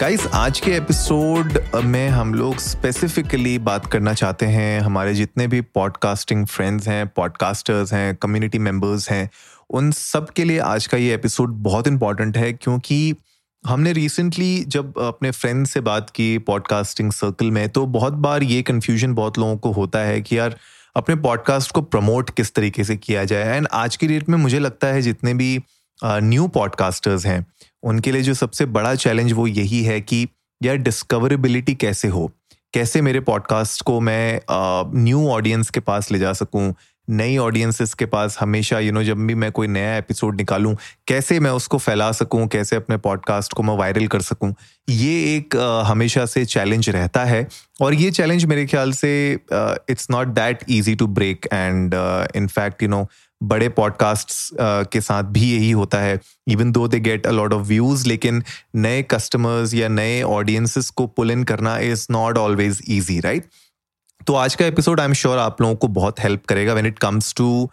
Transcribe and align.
Guys 0.00 0.26
आज 0.26 0.60
के 0.60 0.70
episode 0.70 1.58
में 1.84 2.08
हम 2.08 2.34
लोग 2.34 2.56
स्पेसिफिकली 2.56 3.58
बात 3.58 3.86
करना 3.86 4.12
चाहते 4.14 4.46
हैं। 4.46 4.80
हमारे 4.80 5.14
जितने 5.14 5.46
भी 5.46 5.60
पॉडकास्टिंग 5.60 6.46
फ्रेंड्स 6.46 6.88
हैं 6.88 7.06
पॉडकास्टर्स 7.08 7.92
हैं 7.92 8.14
कम्युनिटी 8.16 8.58
मेंबर्स 8.58 9.10
हैं, 9.10 9.30
उन 9.70 9.90
सब 9.90 10.30
के 10.30 10.44
लिए 10.44 10.58
आज 10.58 10.86
का 10.86 10.96
ये 10.96 11.14
एपिसोड 11.14 11.50
बहुत 11.62 11.86
इंपॉर्टेंट 11.86 12.36
है 12.36 12.52
क्योंकि 12.52 13.14
हमने 13.66 13.92
रिसेंटली 13.92 14.64
जब 14.68 14.98
अपने 14.98 15.30
फ्रेंड 15.30 15.66
से 15.66 15.80
बात 15.80 16.10
की 16.10 16.38
पॉडकास्टिंग 16.38 17.12
सर्कल 17.12 17.50
में 17.50 17.68
तो 17.68 17.86
बहुत 17.86 18.12
बार 18.12 18.42
ये 18.42 18.62
कन्फ्यूज़न 18.62 19.14
बहुत 19.14 19.38
लोगों 19.38 19.56
को 19.56 19.72
होता 19.72 19.98
है 19.98 20.20
कि 20.20 20.38
यार, 20.38 20.56
अपने 20.96 21.14
पॉडकास्ट 21.16 21.72
को 21.72 21.82
प्रमोट 21.82 22.30
किस 22.30 22.54
तरीके 22.54 22.84
से 22.84 22.96
किया 22.96 23.24
जाए। 23.24 23.56
एंड 23.56 23.68
आज 23.72 23.96
की 23.96 24.06
डेट 24.06 24.28
में 24.28 24.38
मुझे 24.38 24.58
लगता 24.58 24.86
है 24.86 25.02
जितने 25.02 25.34
भी 25.34 25.58
न्यू 26.04 26.46
पॉडकास्टर्स 26.48 27.26
हैं 27.26 27.44
उनके 27.82 28.12
लिए 28.12 28.22
जो 28.22 28.34
सबसे 28.34 28.66
बड़ा 28.66 28.94
चैलेंज 28.94 29.32
वो 29.32 29.46
यही 29.46 29.82
है 29.82 30.00
कि 30.00 30.26
यार 30.62 30.76
डिस्कवरेबिलिटी 30.76 31.74
कैसे 31.74 32.08
हो? 32.08 32.30
कैसे 32.74 33.00
मेरे 33.00 33.20
पॉडकास्ट 33.20 33.82
को 33.82 34.00
मैं 34.00 34.40
न्यू 35.02 35.28
ऑडियंस 35.28 35.70
के 35.70 35.80
पास 35.80 36.10
ले 36.12 36.18
जा 36.18 36.32
सकूँ? 36.32 36.72
नई 37.10 37.36
ऑडियंसेस 37.36 37.92
के 37.94 38.06
पास 38.06 38.36
हमेशा 38.40 38.78
यू 38.78 38.84
you 38.84 38.94
नो 38.94 39.00
know, 39.00 39.08
जब 39.08 39.26
भी 39.26 39.34
मैं 39.34 39.50
कोई 39.52 39.66
नया 39.66 39.96
एपिसोड 39.96 40.36
निकालूं 40.36 40.74
कैसे 41.08 41.38
मैं 41.40 41.50
उसको 41.50 41.78
फैला 41.78 42.10
सकूँ? 42.12 42.46
कैसे 42.46 42.76
अपने 42.76 42.96
पॉडकास्ट 42.96 43.52
को 43.52 43.62
मैं 43.62 43.76
वायरल 43.76 44.06
कर 44.06 44.20
सकूँ? 44.20 44.54
ये 44.90 45.36
एक 45.36 45.56
uh, 45.56 45.90
हमेशा 45.90 46.26
से 46.26 46.44
चैलेंज 46.44 46.90
रहता 46.90 47.24
है 47.24 47.46
और 47.82 47.94
ये 47.94 48.10
चैलेंज 48.10 48.44
मेरे 48.44 48.66
ख्याल 48.66 48.92
से 48.92 49.12
it's 49.90 50.06
not 50.10 50.28
that 50.28 50.64
easy 50.68 50.94
to 50.94 51.06
break 51.06 51.48
and 51.52 51.94
in fact 52.36 52.82
you 52.82 52.88
know 52.88 53.06
बड़े 53.42 53.68
पॉडकास्ट्स 53.68 54.50
के 54.60 55.00
साथ 55.00 55.22
भी 55.22 55.52
यही 55.52 55.70
होता 55.70 55.98
है। 55.98 56.18
Even 56.48 56.72
though 56.72 56.86
they 56.88 57.00
get 57.00 57.26
a 57.26 57.30
lot 57.30 57.52
of 57.52 57.66
views 57.68 58.06
लेकिन 58.08 58.42
नए 58.74 59.02
कस्टमर्स 59.02 59.74
या 59.74 59.88
नए 59.88 60.22
ऑडियंसेस 60.22 60.90
को 60.90 61.06
पुल 61.06 61.30
इन 61.30 61.44
करना 61.44 61.78
is 61.78 62.06
not 62.10 62.38
always 62.38 62.80
easy 62.88 63.20
right 63.20 63.46
तो 64.26 64.34
आज 64.34 64.54
का 64.54 64.66
एपिसोड 64.66 65.00
आई 65.00 65.06
एम 65.06 65.12
श्योर 65.12 65.38
आप 65.38 65.60
लोगों 65.60 65.76
को 65.76 65.88
बहुत 65.88 66.20
हेल्प 66.20 66.44
करेगा 66.44 66.72
when 66.72 66.86
it 66.86 66.98
comes 66.98 67.34
to 67.34 67.70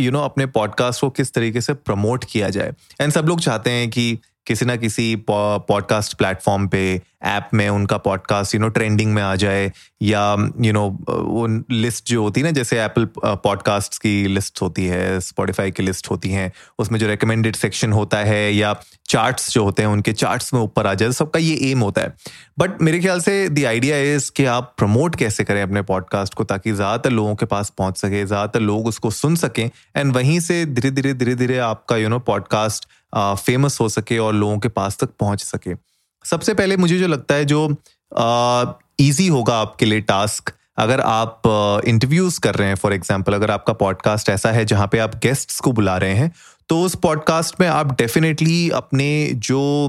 you 0.00 0.10
know 0.10 0.20
अपने 0.20 0.46
पॉडकास्ट 0.46 1.00
को 1.00 1.10
किस 1.10 1.32
तरीके 1.32 1.60
से 1.60 1.72
प्रमोट 1.74 2.24
किया 2.24 2.48
जाए। 2.48 2.72
एंड 3.00 3.12
सब 3.12 3.26
लोग 3.26 3.40
चाहते 3.40 3.70
हैं 3.70 3.90
कि 3.90 4.18
किसी 4.48 4.66
ना 4.66 4.76
किसी 4.76 5.14
पॉडकास्ट 5.30 6.16
प्लेटफॉर्म 6.16 6.66
पे 6.68 7.00
ऐप 7.26 7.48
में 7.54 7.68
उनका 7.68 7.96
पॉडकास्ट 7.98 8.54
यू 8.54 8.60
नो 8.60 8.68
ट्रेंडिंग 8.68 9.12
में 9.14 9.22
आ 9.22 9.34
जाए, 9.36 9.70
या 10.02 10.52
यू 10.60 10.72
नो 10.72 10.82
वो 11.08 11.46
लिस्ट 11.70 12.08
जो 12.08 12.22
होती 12.22 12.40
है 12.40 12.46
ना, 12.46 12.50
जैसे 12.50 12.80
एप्पल 12.82 13.08
पॉडकास्ट 13.44 13.98
की 13.98 14.26
लिस्ट 14.28 14.62
होती 14.62 14.86
है 14.86 15.20
स्पॉटिफाई 15.20 15.70
की 15.70 15.82
लिस्ट 15.82 16.10
होती 16.10 16.30
हैं, 16.30 16.52
उसमें 16.78 16.98
जो 17.00 17.08
रिकमेंडेड 17.08 17.56
सेक्शन 17.56 17.92
होता 17.92 18.18
है, 18.18 18.54
या 18.54 18.74
चार्ट्स 19.08 19.52
जो 19.52 19.64
होते 19.64 19.82
हैं, 19.82 19.88
उनके 19.88 20.12
चार्ट्स 20.12 20.52
में 20.54 20.60
ऊपर 20.60 20.86
आ 20.86 20.94
जाए, 20.94 21.12
सबका 21.12 21.40
ये 21.40 21.70
एम 21.70 21.80
होता 21.80 22.02
है। 22.02 22.14
बट 22.58 22.82
मेरे 22.82 23.00
ख्याल 23.00 23.20
से 23.20 23.48
द 23.48 23.64
आइडिया 23.64 23.96
इज़ 24.14 24.30
कि 24.36 24.44
आप 24.46 24.74
प्रमोट 24.78 25.16
कैसे 25.16 25.44
करें 25.44 25.62
अपने 25.62 25.82
पॉडकास्ट 25.82 26.34
को, 26.34 26.44
ताकि 26.44 26.72
ज़्यादातर 26.72 27.10
लोगों 27.10 27.34
के 27.34 27.46
पास 27.46 27.72
पहुँच 27.78 27.98
सके, 27.98 28.24
ज़्यादातर 28.24 28.60
लोग 28.60 28.86
उसको 28.86 29.10
सुन 29.10 29.36
सकें 29.36 29.68
एंड 29.96 30.12
वहीं 30.12 30.38
से 30.40 30.64
धीरे 30.66 30.90
धीरे 30.90 31.14
धीरे 31.14 31.34
धीरे 31.34 31.58
आपका 31.64 31.96
यू 31.96 32.08
नो 32.08 32.18
पॉडकास्ट 32.28 32.88
फ़ेमस 33.16 33.80
हो 33.80 33.88
सके 33.88 34.18
और 34.18 34.34
लोगों 34.34 34.58
के 34.58 34.68
पास 34.68 34.96
तक 34.96 35.10
पहुँच 35.20 35.44
सके। 35.44 35.70
सबसे 36.24 36.54
पहले 36.54 36.76
मुझे 36.76 36.98
जो 36.98 37.08
लगता 37.08 37.34
है 37.34 37.44
जो 37.44 37.76
ईजी 39.00 39.28
होगा 39.28 39.58
आपके 39.58 39.86
लिए 39.86 40.00
टास्क 40.00 40.52
अगर 40.78 41.00
आप 41.00 41.42
इंटरव्यूज़ 41.86 42.40
कर 42.40 42.54
रहे 42.54 42.68
हैं 42.68 42.74
फॉर 42.74 42.92
एग्ज़ाम्पल 42.92 43.34
अगर 43.34 43.50
आपका 43.50 43.72
पॉडकास्ट 43.72 44.28
ऐसा 44.28 44.50
है 44.50 44.64
जहाँ 44.64 44.88
पे 44.92 44.98
आप 44.98 45.14
गेस्ट्स 45.14 45.60
को 45.60 45.72
बुला 45.72 45.96
रहे 45.96 46.14
हैं 46.14 46.32
तो 46.68 46.82
उस 46.82 46.94
पॉडकास्ट 46.94 47.60
में 47.60 47.68
आप 47.68 47.92
डेफिनेटली 47.92 48.70
अपने 48.70 49.30
जो 49.34 49.88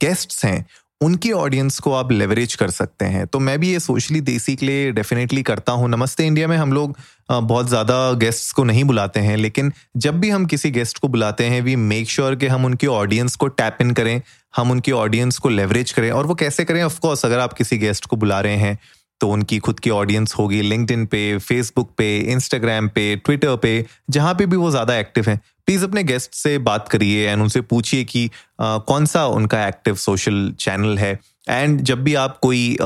गेस्ट्स 0.00 0.44
हैं 0.44 0.66
उनकी 1.00 1.30
ऑडियंस 1.32 1.78
को 1.78 1.92
आप 1.92 2.12
लेवरेज 2.12 2.54
कर 2.54 2.70
सकते 2.70 3.04
हैं। 3.04 3.26
तो 3.26 3.38
मैं 3.38 3.58
भी 3.60 3.70
ये 3.72 3.80
सोशली 3.80 4.20
देसी 4.20 4.54
के 4.56 4.66
लिए 4.66 4.92
डेफिनेटली 4.92 5.42
करता 5.42 5.72
हूँ। 5.72 5.88
नमस्ते 5.88 6.26
इंडिया 6.26 6.48
में 6.48 6.56
हम 6.56 6.72
लोग 6.72 6.96
बहुत 7.30 7.68
ज़्यादा 7.68 8.12
गेस्ट्स 8.14 8.52
को 8.52 8.64
नहीं 8.64 8.84
बुलाते 8.84 9.20
हैं, 9.20 9.36
लेकिन 9.36 9.72
जब 9.96 10.20
भी 10.20 10.30
हम 10.30 10.46
किसी 10.46 10.70
गेस्ट 10.70 10.98
को 10.98 11.08
बुलाते 11.08 11.44
हैं 11.44 11.60
वी 11.62 11.76
मेक 11.76 12.08
श्योर 12.10 12.34
कि 12.34 12.46
हम 12.46 12.64
उनकी 12.64 12.86
ऑडियंस 12.86 13.36
को 13.36 13.48
टैप 13.48 13.78
इन 13.80 13.90
करें, 13.92 14.20
हम 14.54 14.70
उनकी 14.70 14.92
ऑडियंस 14.92 15.38
को 15.38 15.48
लेवरेज 15.48 15.92
करें, 15.92 16.10
और 16.10 16.26
वो 16.26 16.34
कैसे 16.34 16.64
करें? 16.64 16.82
ऑफकोर्स 16.82 17.24
अगर 17.26 17.38
आप 17.38 17.52
किसी 17.52 17.78
गेस्ट 17.78 18.06
को 18.06 18.16
बुला 18.16 18.40
रहे 18.40 18.56
हैं 18.56 18.78
तो 19.20 19.28
उनकी 19.30 19.58
खुद 19.58 19.80
की 19.80 19.90
ऑडियंस 19.90 20.34
होगी 20.34 20.60
लिंकड 20.62 21.06
पे 21.06 21.38
फेसबुक 21.38 21.90
पे 21.98 22.16
इंस्टाग्राम 22.32 22.88
पे 22.88 23.14
ट्विटर 23.16 23.56
पे 23.56 23.84
जहाँ 24.10 24.34
पे 24.34 24.46
भी 24.46 24.56
वो 24.56 24.70
ज़्यादा 24.70 24.96
एक्टिव 24.96 25.28
हैं। 25.28 25.40
प्लीज़ 25.66 25.84
अपने 25.84 26.02
गेस्ट 26.04 26.34
से 26.34 26.56
बात 26.60 26.88
करिए 26.88 27.28
एंड 27.28 27.42
उनसे 27.42 27.60
पूछिए 27.60 28.04
कि 28.04 28.30
आ, 28.60 28.78
कौन 28.78 29.06
सा 29.06 29.26
उनका 29.28 29.66
एक्टिव 29.68 29.94
सोशल 29.96 30.50
चैनल 30.60 30.98
है। 30.98 31.18
एंड 31.48 31.80
जब 31.80 32.02
भी 32.04 32.14
आप 32.14 32.38
कोई 32.42 32.76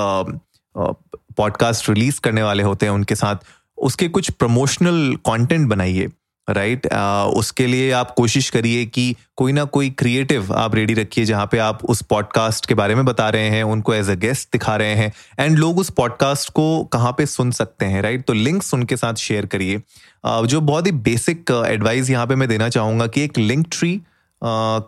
पॉडकास्ट 0.74 1.88
रिलीज़ 1.88 2.20
करने 2.20 2.42
वाले 2.42 2.62
होते 2.62 2.86
हैं 2.86 2.92
उनके 2.92 3.14
साथ 3.14 3.36
उसके 3.78 4.08
कुछ 4.08 4.30
प्रमोशनल 4.30 5.16
कंटेंट 5.26 5.68
बनाइए। 5.68 6.08
Right 6.48 6.86
right? 6.86 6.98
uh, 6.98 7.38
उसके 7.38 7.66
लिए 7.66 7.90
आप 7.92 8.10
कोशिश 8.10 8.48
करिए 8.50 8.84
कि 8.86 9.14
कोई 9.36 9.52
ना 9.52 9.64
कोई 9.64 9.90
क्रिएटिव 9.90 10.52
आप 10.54 10.74
रेडी 10.74 10.94
रखिए 10.94 11.24
जहाँ 11.24 11.46
पे 11.46 11.58
आप 11.58 11.84
उस 11.84 12.02
पॉडकास्ट 12.02 12.66
के 12.66 12.74
बारे 12.74 12.94
में 12.94 13.04
बता 13.04 13.28
रहे 13.28 13.48
हैं 13.48 13.62
उनको 13.62 13.94
एज 13.94 14.10
अ 14.10 14.14
गेस्ट 14.14 14.48
दिखा 14.52 14.76
रहे 14.76 14.94
हैं 14.94 15.12
एंड 15.40 15.58
लोग 15.58 15.78
उस 15.78 15.90
पॉडकास्ट 15.90 16.50
को 16.50 16.84
कहाँ 16.84 17.12
पे 17.18 17.26
सुन 17.26 17.50
सकते 17.50 17.86
हैं 17.86 18.02
राइट 18.02 18.14
right? 18.14 18.26
तो 18.26 18.32
लिंक्स 18.34 18.74
उनके 18.74 18.96
साथ 18.96 19.14
शेयर 19.14 19.46
करिए 19.46 19.78
uh, 19.78 20.46
जो 20.46 20.60
बहुत 20.60 20.86
ही 20.86 20.92
बेसिक 20.92 21.50
एडवाइस 21.66 22.10
यहाँ 22.10 22.26
पे 22.26 22.34
मैं 22.34 22.48
देना 22.48 22.68
चाहूँगा 22.68 23.06
कि 23.06 23.24
एक 23.24 23.38
लिंक 23.38 23.66
ट्री 23.72 23.94
uh, 23.96 24.02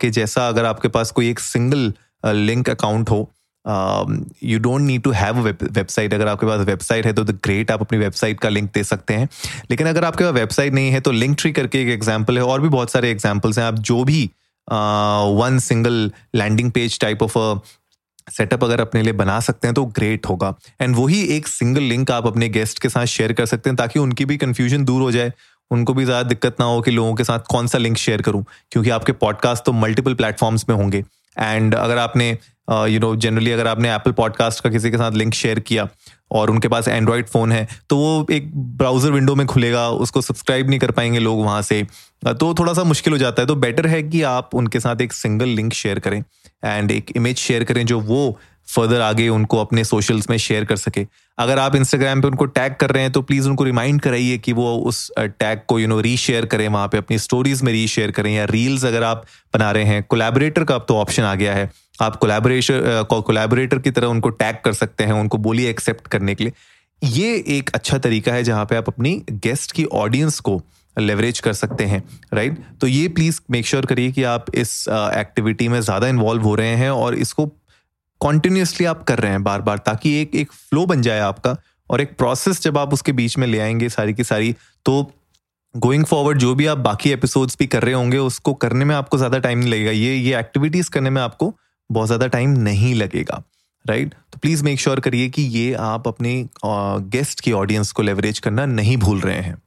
के 0.01 0.09
जैसा 0.09 0.47
अगर 0.47 0.65
आपके 0.65 0.87
पास 0.87 1.11
कोई 1.11 1.29
एक 1.29 1.39
सिंगल 1.39 1.93
लिंक 2.25 2.69
अकाउंट 2.69 3.09
हो 3.09 3.29
you 3.65 4.59
don't 4.59 4.81
need 4.81 5.01
to 5.03 5.11
have 5.11 5.39
website 5.41 6.13
अगर 6.13 6.27
आपके 6.27 6.45
पास 6.45 6.65
वेबसाइट 6.67 7.05
है 7.05 7.13
तो 7.13 7.23
द 7.23 7.37
ग्रेट 7.43 7.71
आप 7.71 7.81
अपनी 7.81 7.99
वेबसाइट 7.99 8.39
का 8.39 8.49
लिंक 8.49 8.69
दे 8.73 8.83
सकते 8.83 9.13
हैं। 9.13 9.27
लेकिन 9.71 9.87
अगर 9.87 10.05
आपके 10.05 10.23
पास 10.23 10.33
वेबसाइट 10.33 10.73
नहीं 10.73 10.91
है 10.91 10.99
तो 11.01 11.11
लिंक 11.13 11.37
ट्री 11.39 11.51
करके 11.51 11.81
एक 11.81 11.89
एग्ज़ाम्पल 11.89 12.37
है, 12.37 12.43
और 12.43 12.61
भी 12.61 12.69
बहुत 12.69 12.91
सारे 12.91 13.11
एग्जाम्पल्स 13.11 13.59
हैं। 13.59 13.65
आप 13.65 13.79
जो 13.81 14.03
भी 14.03 14.23
one 14.67 15.59
single 15.61 16.11
landing 16.35 16.71
page 16.71 16.99
type 16.99 17.23
of 17.23 17.37
setup 18.27 18.63
अगर 18.63 18.81
अपने 18.81 19.01
लिए 19.03 19.13
बना 19.15 19.39
सकते 19.41 19.67
हैं 19.67 19.75
तो 19.75 19.85
ग्रेट 19.87 20.25
होगा। 20.25 20.53
एंड 20.81 20.95
वही 20.95 21.21
एक 21.35 21.47
सिंगल 21.47 21.83
लिंक 21.83 22.11
आप 22.11 22.27
अपने 22.27 22.49
गेस्ट 22.49 22.79
के 22.79 22.89
साथ 22.89 23.05
शेयर 23.07 23.33
कर 23.33 23.45
सकते 23.45 23.69
हैं, 23.69 23.75
ताकि 23.77 23.99
उनकी 23.99 24.25
भी 24.25 24.37
कन्फ्यूज़न 24.37 24.85
दूर 24.85 25.01
हो 25.01 25.11
जाए। 25.11 25.31
उनको 25.71 25.93
भी 25.93 26.05
ज़्यादा 26.05 26.27
दिक्कत 26.29 26.55
ना 26.59 26.65
हो 26.65 26.81
कि 26.81 26.91
लोगों 26.91 27.13
के 27.15 27.23
साथ 27.23 27.39
कौन 27.49 27.67
सा 27.67 27.77
लिंक 27.77 27.97
शेयर 27.97 28.21
करूँ, 28.21 28.43
क्योंकि 28.71 28.89
आपके 28.89 29.11
पॉडकास्ट 29.13 29.63
तो 29.65 29.71
मल्टीपल 29.73 30.13
प्लेटफॉर्म्स 30.13 30.65
में 30.69 30.75
होंगे। 30.75 31.03
एंड 31.37 31.75
अगर 31.75 31.97
आपने 31.97 32.37
यू 32.69 32.99
नो 32.99 33.15
जनरली 33.15 33.51
अगर 33.51 33.67
आपने 33.67 33.93
एप्पल 33.95 34.11
पॉडकास्ट 34.11 34.63
का 34.63 34.69
किसी 34.69 34.91
के 34.91 34.97
साथ 34.97 35.11
लिंक 35.11 35.33
शेयर 35.33 35.59
किया 35.59 35.87
और 36.31 36.49
उनके 36.51 36.67
पास 36.67 36.87
एंड्रॉयड 36.87 37.27
फ़ोन 37.27 37.51
है 37.51 37.67
तो 37.89 37.97
वो 37.97 38.25
एक 38.31 38.51
ब्राउज़र 38.55 39.11
विंडो 39.11 39.35
में 39.35 39.45
खुलेगा, 39.47 39.89
उसको 39.89 40.21
सब्सक्राइब 40.21 40.69
नहीं 40.69 40.79
कर 40.79 40.91
पाएँगे 40.91 41.19
लोग 41.19 41.43
वहाँ 41.43 41.61
से। 41.61 41.81
तो 42.25 42.53
थोड़ा 42.53 42.73
सा 42.73 42.83
मुश्किल 42.83 43.13
हो 43.13 43.19
जाता 43.19 43.41
है। 43.41 43.47
तो 43.47 43.55
बेटर 43.55 43.87
है 43.87 44.01
कि 44.03 44.21
आप 44.21 44.55
उनके 44.55 44.79
साथ 44.79 45.01
एक 45.01 45.13
सिंगल 45.13 45.49
लिंक 45.49 45.73
शेयर 45.73 45.99
करें 45.99 46.23
एंड 46.65 46.91
एक 46.91 47.11
इमेज 47.15 47.37
शेयर 47.37 47.63
करें 47.63 47.85
जो 47.85 47.99
वो 47.99 48.39
फर्दर 48.67 49.01
आगे 49.01 49.27
उनको 49.29 49.57
अपने 49.57 49.83
सोशल्स 49.83 50.29
में 50.29 50.37
शेयर 50.37 50.65
कर 50.65 50.75
सके। 50.77 51.05
अगर 51.37 51.59
आप 51.59 51.75
इंस्टाग्राम 51.75 52.21
पे 52.21 52.27
उनको 52.27 52.45
टैग 52.47 52.75
कर 52.75 52.89
रहे 52.89 53.03
हैं 53.03 53.11
तो 53.11 53.21
प्लीज़ 53.21 53.47
उनको 53.49 53.63
रिमाइंड 53.63 54.01
कराइए 54.01 54.37
कि 54.37 54.53
वो 54.53 54.75
उस 54.79 55.11
टैग 55.19 55.59
को 55.67 55.79
यू 55.79 55.87
नो 55.87 55.99
रीशेयर 56.01 56.45
करें, 56.45 56.67
वहाँ 56.67 56.87
पे 56.87 56.97
अपनी 56.97 57.17
स्टोरीज 57.19 57.61
में 57.63 57.71
रीशेयर 57.73 58.11
करें, 58.11 58.31
या 58.31 58.45
रील्स 58.47 58.85
अगर 58.85 59.03
आप 59.03 59.25
बना 59.53 59.71
रहे 59.71 59.83
हैं 59.83 60.03
कोलैबोरेटर 60.05 60.63
का 60.63 60.75
अब 60.75 60.85
तो 60.87 60.97
ऑप्शन 60.97 61.23
आ 61.23 61.35
गया 61.35 61.53
है। 61.53 61.69
आप 62.01 62.15
कोलैबोरेशन 62.17 63.05
कोलैबोरेटर 63.11 63.79
की 63.79 63.91
तरह 63.91 64.07
उनको 64.07 64.29
टैग 64.31 64.55
कर 64.65 64.73
सकते 64.73 65.03
हैं, 65.03 65.13
उनको 65.13 65.37
बोलिए 65.39 65.69
एक्सेप्ट 65.69 66.07
करने 66.07 66.35
के 66.35 66.43
लिए। 66.43 66.53
ये 67.01 67.33
एक 67.49 67.69
अच्छा 67.75 67.97
तरीका 67.99 68.33
है 68.33 68.43
जहाँ 68.43 68.65
पे 68.65 68.75
आप 68.75 68.87
अपनी 68.87 69.21
गेस्ट 69.31 69.71
की 69.71 69.85
ऑडियंस 69.95 70.39
को 70.39 70.61
लेवरेज 70.97 71.39
कर 71.39 71.53
सकते 71.53 71.83
हैं 71.85 72.01
राइट 72.33 72.57
तो 72.81 72.87
ये 72.87 73.07
प्लीज़ 73.09 73.39
मेक 73.51 73.65
श्योर 73.65 73.85
करिए 73.85 74.11
कि 74.11 74.23
आप 74.25 74.45
इस 74.55 74.73
एक्टिविटी 74.89 75.67
में 75.67 75.79
ज़्यादा 75.81 76.07
इन्वॉल्व 76.07 76.43
हो 76.43 76.55
रहे 76.55 76.75
हैं 76.75 76.89
और 76.91 77.15
इसको 77.15 77.45
कॉन्टिन्यूसली 78.21 78.85
आप 78.85 79.03
कर 79.03 79.19
रहे 79.19 79.31
हैं 79.31 79.43
बार 79.43 79.61
बार 79.61 79.77
ताकि 79.77 80.21
एक 80.21 80.35
एक 80.35 80.51
फ्लो 80.51 80.85
बन 80.85 81.01
जाए 81.01 81.19
आपका 81.19 81.57
और 81.89 82.01
एक 82.01 82.17
प्रोसेस 82.17 82.61
जब 82.61 82.77
आप 82.77 82.93
उसके 82.93 83.11
बीच 83.11 83.37
में 83.37 83.47
ले 83.47 83.59
आएँगे 83.59 83.89
सारी 83.89 84.13
की 84.13 84.23
सारी 84.23 84.55
तो 84.85 85.13
गोइंग 85.77 86.05
फॉरवर्ड 86.05 86.37
जो 86.37 86.55
भी 86.55 86.65
आप 86.65 86.77
बाकी 86.77 87.11
एपिसोड्स 87.11 87.55
भी 87.59 87.67
कर 87.67 87.83
रहे 87.83 87.93
होंगे, 87.93 88.17
उसको 88.17 88.53
करने 88.53 88.85
में 88.85 88.95
आपको 88.95 89.17
ज़्यादा 89.17 89.39
टाइम 89.39 89.59
नहीं 89.59 89.69
लगेगा 89.69 89.91
ये 89.91 90.15
ये 90.15 90.39
एक्टिविटीज़ 90.39 90.89
करने 90.89 91.09
में 91.09 91.21
आपको 91.21 91.55
बहुत 91.91 92.07
ज़्यादा 92.07 92.27
टाइम 92.27 92.49
नहीं 92.49 92.95
लगेगा 92.95 93.43
राइट 93.87 94.13
right? 94.13 94.31
तो 94.33 94.39
प्लीज़ 94.39 94.63
मेक 94.63 94.79
श्योर 94.79 94.99
करिए 94.99 95.29
कि 95.29 95.41
ये 95.41 95.73
आप 95.73 96.07
अपने 96.07 96.49
गेस्ट 96.65 97.41
की 97.41 97.51
ऑडियंस 97.51 97.91
को 97.91 98.01
लेवरेज 98.01 98.39
करना 98.39 98.65
नहीं 98.65 98.97
भूल 98.97 99.19
रहे 99.19 99.41
हैं 99.41 99.61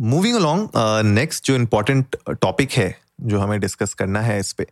मूविंग 0.00 0.36
अलोंग 0.36 0.68
नेक्स्ट 1.04 1.46
जो 1.46 1.54
इम्पोर्टेंट 1.54 2.16
टॉपिक 2.30 2.72
है, 2.72 2.98
जो 3.20 3.40
हमें 3.40 3.60
डिस्कस 3.60 3.94
करना 3.94 4.20
है 4.20 4.40
इस 4.40 4.52
पे 4.52 4.66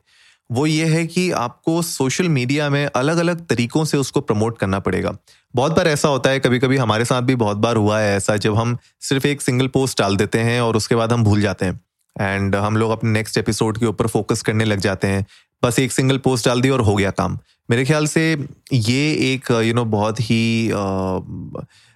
वो 0.50 0.67
ये 0.67 0.87
है 0.87 1.06
कि 1.06 1.31
आपको 1.31 1.82
सोशल 1.82 2.29
मीडिया 2.29 2.69
में 2.70 2.85
अलग 2.87 3.17
अलग 3.17 3.46
तरीकों 3.46 3.85
से 3.85 3.96
उसको 3.96 4.20
प्रमोट 4.20 4.58
करना 4.58 4.79
पड़ेगा। 4.79 5.17
बहुत 5.55 5.76
बार 5.76 5.88
ऐसा 5.88 6.08
होता 6.08 6.31
है 6.31 6.41
कभी 6.41 6.58
कभी 6.58 6.76
हमारे 6.76 7.05
साथ 7.05 7.23
भी 7.23 7.35
बहुत 7.35 7.56
बार 7.56 7.76
हुआ 7.76 8.00
है 8.00 8.17
ऐसा 8.17 8.37
जब 8.37 8.55
हम 8.55 8.76
सिर्फ़ 9.00 9.26
एक 9.26 9.43
सिंगल 9.43 9.67
पोस्ट 9.69 9.99
डाल 9.99 10.17
देते 10.17 10.38
हैं 10.38 10.61
और 10.61 10.76
उसके 10.76 10.94
बाद 10.94 11.12
हम 11.12 11.25
भूल 11.25 11.41
जाते 11.41 11.67
हैं। 11.67 11.81
एंड 12.20 12.56
हम 12.56 12.76
लोग 12.76 12.91
अपने 12.91 13.11
नेक्स्ट 13.11 13.38
एपिसोड 13.38 13.79
के 13.79 13.87
ऊपर 13.87 14.06
फोकस 14.06 14.43
करने 14.43 14.64
लग 14.64 14.79
जाते 14.79 15.08
हैं। 15.08 15.26
बस 15.64 15.79
एक 15.79 15.93
सिंगल 15.93 16.19
पोस्ट 16.19 16.47
डाल 16.47 16.61
दी 16.61 16.69
और 16.69 16.81
हो 16.81 16.94
गया 16.97 17.11
काम। 17.11 17.38
मेरे 17.70 17.85
ख्याल 17.85 18.06
से 18.06 18.47
ये 18.73 19.12
एक 19.32 19.50
यू 19.50 19.62
you 19.62 19.75
नो 19.75 19.81
know, 19.81 19.93
बहुत 19.93 20.20
ही 20.20 20.70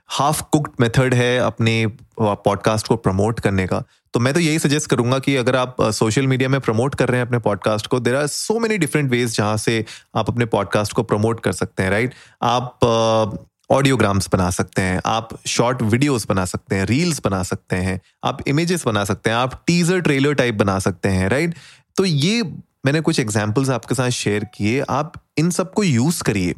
हाफ़ 0.09 0.43
कुक्ड 0.43 0.71
मेथड 0.81 1.15
है 1.15 1.39
अपने 1.39 1.87
पॉडकास्ट 2.21 2.87
को 2.87 2.97
प्रमोट 2.97 3.41
करने 3.41 3.67
का। 3.67 3.83
तो 4.15 4.21
मैं 4.21 4.33
तो 4.35 4.41
यही 4.41 4.59
सजेस्ट 4.59 4.91
करूँगा 4.91 5.19
कि 5.19 5.37
अगर 5.37 5.57
आप 5.57 5.77
सोशल 5.83 6.27
मीडिया 6.27 6.49
में 6.49 6.61
प्रमोट 6.61 6.95
कर 6.95 7.09
रहे 7.09 7.21
हैं 7.21 7.27
अपने 7.27 7.39
पॉडकास्ट 7.39 7.87
को 7.87 8.01
there 8.01 8.15
are 8.17 8.27
so 8.27 8.59
many 8.59 8.79
different 8.79 9.11
ways 9.11 9.37
जहाँ 9.37 9.57
से 9.57 9.85
आप 10.17 10.29
अपने 10.29 10.45
पॉडकास्ट 10.47 10.93
को 10.93 11.03
प्रमोट 11.03 11.41
कर 11.41 11.53
सकते 11.53 11.83
हैं 11.83 11.91
राइट 11.91 12.15
आप 12.43 12.79
ऑडियोग्राम्स 13.71 14.29
बना 14.33 14.51
सकते 14.51 14.83
हैं, 14.83 15.01
आप 15.07 15.29
शॉर्ट 15.47 15.83
वीडियोस 15.83 16.27
बना 16.29 16.45
सकते 16.45 16.77
हैं 16.77 16.85
रील्स 16.87 17.21
बना 17.25 17.43
सकते 17.43 17.77
हैं, 17.77 18.01
आप 18.25 18.39
इमेजेस 18.49 18.85
बना 18.87 19.05
सकते 19.05 19.31
हैं, 19.31 19.37
आप 19.37 19.63
टीजर 19.67 20.01
ट्रेलर 20.01 20.35
टाइप 20.35 20.55
बना 20.55 20.79
सकते 20.79 21.09
हैं 21.09 21.29
राइट 21.29 21.55
तो 21.97 22.05
ये 22.05 22.43
मैंने 22.87 23.01
कुछ 23.01 23.21
एग्जाम्पल्स 23.21 23.71
आपके 23.71 23.95
साथ 23.95 24.11
शेयर 24.11 24.45
किए, 24.45 24.81
आप 24.81 25.13
इन 25.39 25.51
सबको 25.51 25.83
यूज़ 25.85 26.23
करिए। 26.23 26.55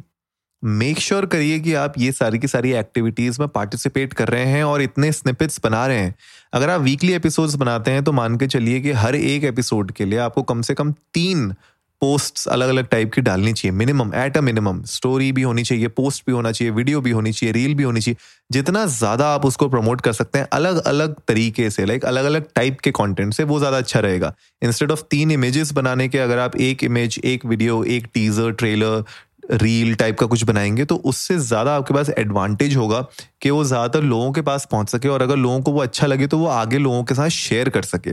मेक 0.63 0.99
श्योर 0.99 1.19
sure 1.19 1.31
करिए 1.31 1.59
कि 1.59 1.73
आप 1.73 1.93
ये 1.97 2.11
सारी 2.11 2.39
की 2.39 2.47
सारी 2.47 2.71
एक्टिविटीज़ 2.73 3.37
में 3.39 3.47
पार्टिसिपेट 3.49 4.13
कर 4.13 4.27
रहे 4.27 4.45
हैं 4.45 4.63
और 4.63 4.81
इतने 4.81 5.11
स्निपेट्स 5.11 5.59
बना 5.63 5.85
रहे 5.87 5.99
हैं। 5.99 6.13
अगर 6.53 6.69
आप 6.69 6.81
वीकली 6.81 7.13
एपिसोड्स 7.13 7.55
बनाते 7.55 7.91
हैं 7.91 8.03
तो 8.03 8.11
मान 8.11 8.37
के 8.37 8.47
चलिए 8.47 8.79
कि 8.79 8.91
हर 8.93 9.15
एक 9.15 9.43
एपिसोड 9.43 9.91
के 9.91 10.05
लिए 10.05 10.19
आपको 10.19 10.43
कम 10.43 10.61
से 10.61 10.73
कम 10.73 10.91
तीन 11.13 11.53
पोस्ट 12.01 12.47
अलग 12.47 12.69
अलग 12.69 12.87
टाइप 12.87 13.11
की 13.13 13.21
डालनी 13.21 13.51
चाहिए। 13.53 13.77
Minimum 13.77 14.13
at 14.15 14.37
a 14.37 14.41
minimum 14.41 14.81
story 14.83 15.31
भी 15.31 15.41
होनी 15.41 15.63
चाहिए 15.63 15.87
पोस्ट 15.87 16.23
भी 16.27 16.33
होना 16.33 16.51
चाहिए 16.51 16.71
वीडियो 16.73 17.01
भी 17.01 17.11
होनी 17.11 17.31
चाहिए 17.31 17.53
रील 17.53 17.75
भी 17.75 17.83
होनी 17.83 18.01
चाहिए। 18.01 18.17
जितना 18.51 18.85
ज़्यादा 18.85 19.27
आप 19.33 19.45
उसको 19.45 19.67
प्रमोट 19.69 20.01
कर 20.01 20.13
सकते 20.13 20.39
हैं 20.39 20.47
अलग 20.53 20.77
अलग 20.77 21.15
तरीके 21.27 21.69
से 21.69 21.85
लाइक 21.85 22.05
अलग 22.05 22.25
अलग 22.25 22.47
टाइप 22.55 22.79
के 22.79 22.91
कंटेंट 22.91 23.33
से, 23.33 23.43
वो 23.43 23.59
ज़्यादा 23.59 23.77
अच्छा 23.77 23.99
रहेगा। 23.99 24.33
इंस्टेड 24.61 24.91
ऑफ़ 24.91 25.03
तीन 25.11 25.31
इमेजेस 25.31 25.71
बनाने 25.71 26.07
के, 26.09 26.17
अगर 26.17 26.39
आप 26.39 26.55
एक 26.55 26.83
इमेज 26.83 27.19
एक 27.23 27.45
वीडियो 27.45 27.83
एक 27.83 28.07
टीजर 28.13 28.51
ट्रेलर 28.51 29.03
रील 29.51 29.95
टाइप 29.95 30.19
का 30.19 30.25
कुछ 30.25 30.43
बनाएँगे 30.43 30.85
तो 30.85 30.95
उससे 30.95 31.37
ज़्यादा 31.39 31.75
आपके 31.75 31.93
पास 31.93 32.09
एडवांटेज 32.09 32.75
होगा 32.75 33.07
कि 33.41 33.49
वो 33.49 33.63
ज़्यादातर 33.63 34.01
लोगों 34.01 34.31
के 34.31 34.41
पास 34.41 34.67
पहुँच 34.71 34.89
सके 34.89 35.07
और 35.07 35.21
अगर 35.21 35.35
लोगों 35.35 35.61
को 35.61 35.71
वो 35.71 35.81
अच्छा 35.81 36.07
लगे 36.07 36.27
तो 36.27 36.37
वो 36.37 36.47
आगे 36.47 36.77
लोगों 36.77 37.03
के 37.03 37.15
साथ 37.15 37.29
शेयर 37.29 37.69
कर 37.69 37.81
सके 37.81 38.11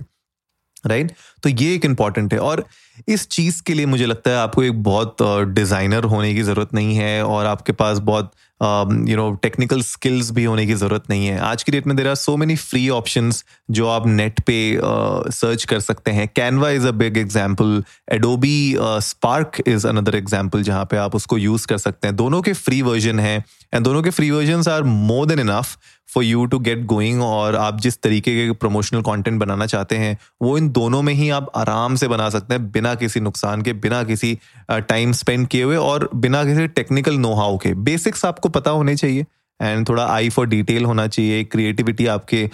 राइट 0.87 1.07
right? 1.07 1.43
तो 1.43 1.49
ये 1.49 1.75
एक 1.75 1.85
इंपॉर्टेंट 1.85 2.35
है 2.35 2.41
और 2.41 2.65
इस 3.09 3.29
चीज़ 3.29 3.63
के 3.63 3.75
लिए 3.75 3.87
मुझे 3.87 4.07
लगता 4.07 4.31
है 4.31 4.37
आपको 4.39 4.63
एक 4.63 4.83
बहुत 4.83 5.23
डिज़ाइनर 5.49 6.05
होने 6.07 6.35
की 6.35 6.43
ज़रूरत 6.43 6.75
नहीं 6.75 6.97
है 6.97 7.25
और 7.25 7.47
आपके 7.47 7.73
पास 7.73 7.99
बहुत 8.11 8.33
यू 8.61 9.17
नो 9.17 9.31
टेक्निकल 9.43 9.83
स्किल्स 9.83 10.31
भी 10.31 10.45
होने 10.45 10.65
की 10.67 10.75
ज़रूरत 10.75 11.03
नहीं 11.11 11.27
है। 11.27 11.39
आज 11.41 11.63
की 11.63 11.73
डेट 11.73 11.87
में 11.87 11.97
there 11.97 12.09
are 12.09 12.15
so 12.15 12.37
many 12.37 12.57
free 12.57 12.89
options 12.89 13.45
जो 13.71 13.87
आप 13.89 14.07
नेट 14.07 14.41
पे 14.41 14.57
सर्च 14.77 15.61
uh, 15.61 15.69
कर 15.71 15.81
सकते 15.81 16.11
हैं। 16.11 16.27
Canva 16.37 16.71
is 16.71 16.87
a 16.87 16.91
big 16.93 17.19
example 17.19 17.83
Adobe 18.13 18.75
Spark 19.03 19.63
is 19.67 19.87
another 19.89 20.17
example 20.17 20.63
जहाँ 20.63 20.85
पे 20.91 20.97
आप 20.97 21.15
उसको 21.17 21.39
यूज़ 21.39 21.67
कर 21.67 21.79
सकते 21.79 22.09
हैं। 22.09 22.17
दोनों 22.17 22.43
के 22.43 22.53
फ्री 22.55 22.81
वर्जन 22.83 23.21
हैं 23.21 23.45
एंड 23.75 23.85
दोनों 23.85 24.03
के 24.03 24.11
free 24.11 24.31
version 24.31 24.71
are 24.71 24.83
more 24.83 25.27
than 25.27 25.39
enough 25.41 25.77
for 26.09 26.25
you 26.25 26.45
to 26.47 26.59
get 26.59 26.85
going 26.87 27.23
और 27.23 27.57
आप 27.57 27.81
जिस 27.81 28.01
तरीके 28.03 28.35
के 28.37 28.53
प्रमोशनल 28.53 29.03
कॉन्टेंट 29.03 29.39
बनाना 29.41 29.67
चाहते 29.67 29.97
हैं 29.97 30.17
वो 30.43 30.57
इन 30.59 30.69
दोनों 30.73 31.03
में 31.03 31.13
ही 31.15 31.29
आप 31.31 31.51
आराम 31.57 31.97
से 31.97 32.09
बना 32.09 32.29
सकते 32.31 32.55
हैं। 32.55 32.71
बिना 32.73 32.88
किसी 32.97 33.21
नुकसान 33.21 33.63
के, 33.63 33.73
बिना 33.75 34.03
किसी 34.05 34.39
टाइम 34.71 35.13
स्पेंड 35.15 35.47
किए 35.49 35.63
हुए 35.63 35.77
और 35.79 36.09
बिना 36.17 36.45
किसी 36.45 36.67
टेक्निकल 36.69 37.19
नो 37.19 37.35
हाउ 37.35 37.59
के। 37.59 37.75
बेसिक्स 37.83 38.25
आपको 38.25 38.49
पता 38.51 38.71
होने 38.73 38.97
चाहिए 38.97 39.27
एंड 39.61 39.89
थोड़ा 39.89 40.05
आई 40.07 40.29
फॉर 40.29 40.47
डिटेल 40.47 40.85
होना 40.85 41.07
चाहिए 41.07 41.45
क्रिएटिविटी 41.45 42.07
आपके 42.09 42.45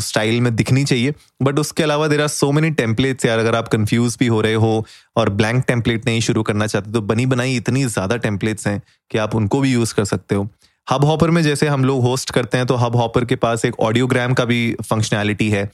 स्टाइल 0.00 0.40
में 0.40 0.54
दिखनी 0.56 0.84
चाहिए। 0.84 1.14
बट 1.42 1.58
उसके 1.58 1.82
अलावा 1.82 2.06
there 2.08 2.20
are 2.22 2.28
so 2.28 2.50
many 2.52 2.70
templates 2.72 3.24
यार, 3.24 3.38
अगर 3.38 3.54
आप 3.54 3.68
कंफ्यूज 3.68 4.16
भी 4.20 4.26
हो 4.26 4.40
रहे 4.40 4.54
हो 4.54 4.86
और 5.16 5.30
ब्लैंक 5.30 5.64
टेम्पलेट 5.66 6.06
नहीं 6.06 6.20
शुरू 6.20 6.42
करना 6.42 6.66
चाहते 6.66 6.92
तो 6.92 7.00
बनी 7.02 7.26
बनाई 7.26 7.56
इतनी 7.56 7.84
ज़्यादा 7.86 8.16
टेम्पलेट्स 8.18 8.66
हैं 8.66 8.80
कि 9.10 9.18
आप 9.18 9.34
उनको 9.34 9.60
भी 9.60 9.72
यूज़ 9.72 9.94
कर 9.94 10.04
सकते 10.04 10.34
हो। 10.34 10.48
हब 10.86 11.04
हॉपर 11.04 11.30
में 11.30 11.42
जैसे 11.42 11.66
हम 11.68 11.84
लोग 11.84 12.02
होस्ट 12.02 12.30
करते 12.30 12.58
हैं 12.58 12.66
तो 12.66 12.76
हब 12.76 12.96
हॉपर 12.96 13.24
के 13.24 13.36
पास 13.36 13.64
एक 13.64 13.78
ऑडियोग्राम 13.80 14.32
का 14.34 14.44
भी 14.44 14.60
फंक्शनैलिटी 14.82 15.50
है। 15.50 15.70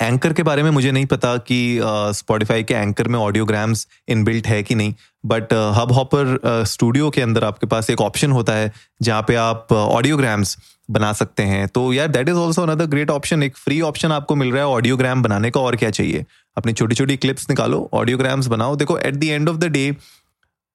एंकर 0.00 0.32
के 0.32 0.42
बारे 0.42 0.62
में 0.62 0.70
मुझे 0.70 0.90
नहीं 0.92 1.06
पता 1.06 1.36
कि 1.46 1.78
स्पॉटिफाई 2.14 2.62
के 2.62 2.74
एंकर 2.74 3.08
में 3.08 3.18
ऑडियोग्राम्स 3.18 3.86
इनबिल्ट 4.08 4.46
है 4.46 4.62
कि 4.62 4.74
नहीं 4.74 4.94
बट 5.24 5.52
हब 5.76 5.92
हॉपर 5.92 6.38
स्टूडियो 6.66 7.10
के 7.10 7.22
अंदर 7.22 7.44
आपके 7.44 7.66
पास 7.66 7.90
एक 7.90 8.00
ऑप्शन 8.00 8.30
होता 8.32 8.52
है 8.52 8.72
जहाँ 9.02 9.24
पे 9.28 9.34
आप 9.36 9.72
ऑडियोग्राम्स 9.72 10.56
बना 10.88 11.12
सकते 11.12 11.42
हैं। 11.42 11.66
तो 11.68 11.92
यार 11.92 12.08
that 12.08 12.28
is 12.28 12.36
also 12.36 12.62
another 12.62 12.86
great 12.86 13.10
option 13.10 13.42
एक 13.42 13.56
फ्री 13.56 13.80
ऑप्शन 13.80 14.12
आपको 14.12 14.34
मिल 14.36 14.52
रहा 14.52 14.62
है 14.62 14.68
ऑडियोग्राम 14.68 15.22
बनाने 15.22 15.50
का, 15.50 15.60
और 15.60 15.76
क्या 15.76 15.90
चाहिए? 15.90 16.24
अपनी 16.56 16.72
छोटी 16.72 16.94
छोटी 16.94 17.16
क्लिप्स 17.16 17.48
निकालो 17.50 17.88
ऑडियोग्राम्स 17.94 18.46
बनाओ। 18.46 18.76
देखो 18.76 18.98
at 18.98 19.14
the 19.14 19.24
end 19.24 19.48
of 19.48 19.56
the 19.56 19.64
day 19.66 19.94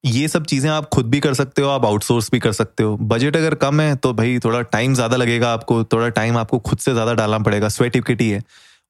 ये 0.03 0.27
सब 0.27 0.45
चीज़ें 0.45 0.69
आप 0.69 0.89
खुद 0.93 1.09
भी 1.09 1.19
कर 1.19 1.33
सकते 1.33 1.61
हो, 1.61 1.69
आप 1.69 1.85
आउटसोर्स 1.85 2.29
भी 2.31 2.39
कर 2.39 2.51
सकते 2.51 2.83
हो। 2.83 2.95
बजट 3.03 3.37
अगर 3.37 3.53
कम 3.55 3.81
है 3.81 3.95
तो 3.95 4.13
भाई 4.13 4.37
थोड़ा 4.39 4.61
टाइम 4.63 4.93
ज़्यादा 4.93 5.17
लगेगा 5.17 5.53
आपको, 5.53 5.83
थोड़ा 5.83 6.09
टाइम 6.11 6.37
आपको 6.37 6.59
खुद 6.59 6.77
से 6.77 6.93
ज़्यादा 6.93 7.13
डालना 7.13 7.39
पड़ेगा। 7.39 7.69
स्वेट 7.69 8.21
है। 8.21 8.41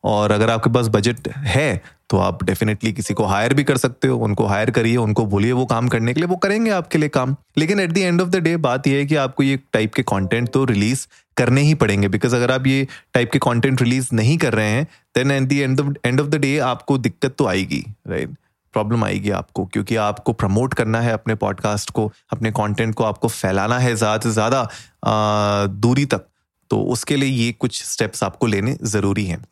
और 0.06 0.32
अगर 0.32 0.50
आपके 0.50 0.70
पास 0.70 0.88
बजट 0.90 1.28
है 1.30 1.82
तो 2.10 2.18
आप 2.18 2.44
डेफिनेटली 2.44 2.92
किसी 2.94 3.14
को 3.14 3.24
हायर 3.26 3.54
भी 3.54 3.64
कर 3.64 3.78
सकते 3.78 4.08
हो, 4.08 4.18
उनको 4.18 4.46
हायर 4.46 4.72
करिए, 4.72 4.96
उनको 4.98 5.26
बोलिए 5.26 5.52
वो 5.52 5.66
काम 5.66 5.88
करने 5.88 6.14
के 6.14 6.20
लिए, 6.20 6.28
वो 6.28 6.36
करेंगे 6.38 6.72
आपके 6.72 6.98
लिए 6.98 7.10
काम। 7.10 7.36
लेकिन 7.58 7.80
at 7.80 7.92
the 7.92 7.98
end 7.98 8.22
of 8.22 8.30
the 8.30 8.36
day 8.38 8.56
बात 8.60 8.88
यह 8.88 8.98
है 8.98 9.06
कि 9.06 9.16
आपको 9.18 9.44
ये 9.44 9.58
टाइप 9.74 9.94
के 9.94 10.04
कंटेंट 10.04 10.50
तो 10.50 10.64
रिलीज़ 10.66 11.06
करने 11.38 11.62
ही 11.62 11.74
पड़ेंगे 11.76 12.08
बिकॉज़ 12.08 12.36
अगर 12.36 12.52
आप 12.52 12.68
ये 12.68 12.88
टाइप 13.14 13.32
के 13.32 13.40
कंटेंट 13.40 13.82
रिलीज़ 13.82 14.10
नहीं 14.14 14.38
कर 14.38 14.54
रहे 14.54 14.70
हैं 14.70 14.88
then 15.16 15.32
at 15.32 15.44
the 15.44 15.54
end 15.54 15.98
end 16.06 16.22
of 16.22 16.28
the 16.28 16.36
day 16.36 16.58
आपको 16.68 16.98
दिक्कत 16.98 17.36
तो 17.38 17.48
आएगी 17.48 17.84
राइट 18.08 18.36
प्रॉब्लम 18.74 19.04
आएगी 19.06 19.30
आपको, 19.32 19.66
क्योंकि 19.66 19.96
आपको 19.96 20.34
प्रमोट 20.34 20.74
करना 20.74 21.02
है 21.02 21.12
अपने 21.14 21.36
पॉडकास्ट 21.36 21.92
को, 21.92 22.12
अपने 22.32 22.52
कंटेंट 22.52 22.94
को, 22.96 23.04
आपको 23.04 23.28
फैलाना 23.28 23.78
है 23.80 23.96
ज़्यादा 23.96 24.24
से 24.24 24.32
ज़्यादा 24.32 25.68
दूरी 25.68 26.06
तक। 26.06 26.26
तो 26.72 26.82
उसके 26.94 27.16
लिए 27.16 27.30
ये 27.30 27.52
कुछ 27.52 27.84
स्टेप्स 27.84 28.24
आपको 28.24 28.48
लेने 28.48 28.78
ज़रूरी 28.84 29.26
हैं। 29.26 29.44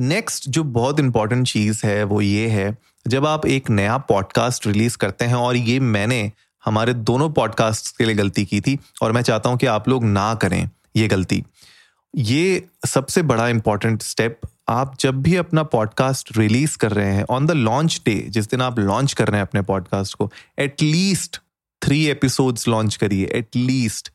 नेक्स्ट 0.00 0.48
जो 0.48 0.64
बहुत 0.64 1.00
इंपॉर्टेंट 1.00 1.46
चीज़ 1.46 1.86
है, 1.86 2.04
वो 2.04 2.20
ये 2.20 2.48
है, 2.48 2.78
जब 3.08 3.26
आप 3.26 3.46
एक 3.46 3.70
नया 3.70 3.98
पॉडकास्ट 3.98 4.66
रिलीज़ 4.66 4.96
करते 4.96 5.24
हैं, 5.24 5.34
और 5.34 5.56
ये 5.56 5.80
मैंने 5.80 6.32
हमारे 6.64 6.94
दोनों 6.94 7.30
पॉडकास्ट 7.30 7.96
के 7.96 8.04
लिए 8.04 8.14
गलती 8.14 8.44
की 8.44 8.60
थी, 8.60 8.78
और 9.02 9.12
मैं 9.12 9.22
चाहता 9.22 9.50
हूँ 9.50 9.58
कि 9.58 9.66
आप 9.66 9.88
लोग 9.88 10.04
ना 10.04 10.34
करें 10.34 10.70
ये 10.96 11.08
गलती। 11.08 11.44
ये 12.16 12.66
सबसे 12.86 13.22
बड़ा 13.22 13.48
इंपॉर्टेंट 13.48 14.02
स्टेप 14.02 14.40
आप 14.68 14.96
जब 15.00 15.22
भी 15.22 15.36
अपना 15.36 15.62
पॉडकास्ट 15.62 16.38
रिलीज़ 16.38 16.76
कर 16.78 16.92
रहे 16.92 17.12
हैं 17.12 17.24
ऑन 17.30 17.46
द 17.46 17.50
लॉन्च 17.50 18.02
डे 18.06 18.14
जिस 18.28 18.50
दिन 18.50 18.62
आप 18.62 18.78
लॉन्च 18.78 19.12
कर 19.12 19.28
रहे 19.28 19.40
हैं 19.40 19.46
अपने 19.46 19.62
पॉडकास्ट 19.62 20.14
को 20.14 20.32
at least 20.58 21.40
three 21.82 22.06
episodes 22.06 22.68
launch 22.68 22.96
करिए 22.96 23.26
एटलीस्ट 23.26 24.12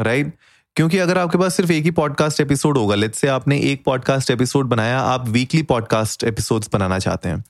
राइट 0.00 0.32
क्योंकि 0.76 0.98
अगर 0.98 1.18
आपके 1.18 1.38
पास 1.38 1.56
सिर्फ़ 1.56 1.70
एक 1.72 1.84
ही 1.84 1.90
पॉडकास्ट 1.90 2.40
एपिसोड 2.40 2.78
होगा 2.78 2.94
लेट्स 2.94 3.18
से 3.18 3.28
आपने 3.28 3.58
एक 3.60 3.82
पॉडकास्ट 3.84 4.30
एपिसोड 4.30 4.66
बनाया, 4.66 4.98
आप 5.00 5.28
वीकली 5.28 5.62
पॉडकास्ट 5.62 6.24
एपिसोड्स 6.24 6.68
बनाना 6.72 6.98
चाहते 6.98 7.28
हैं। 7.28 7.44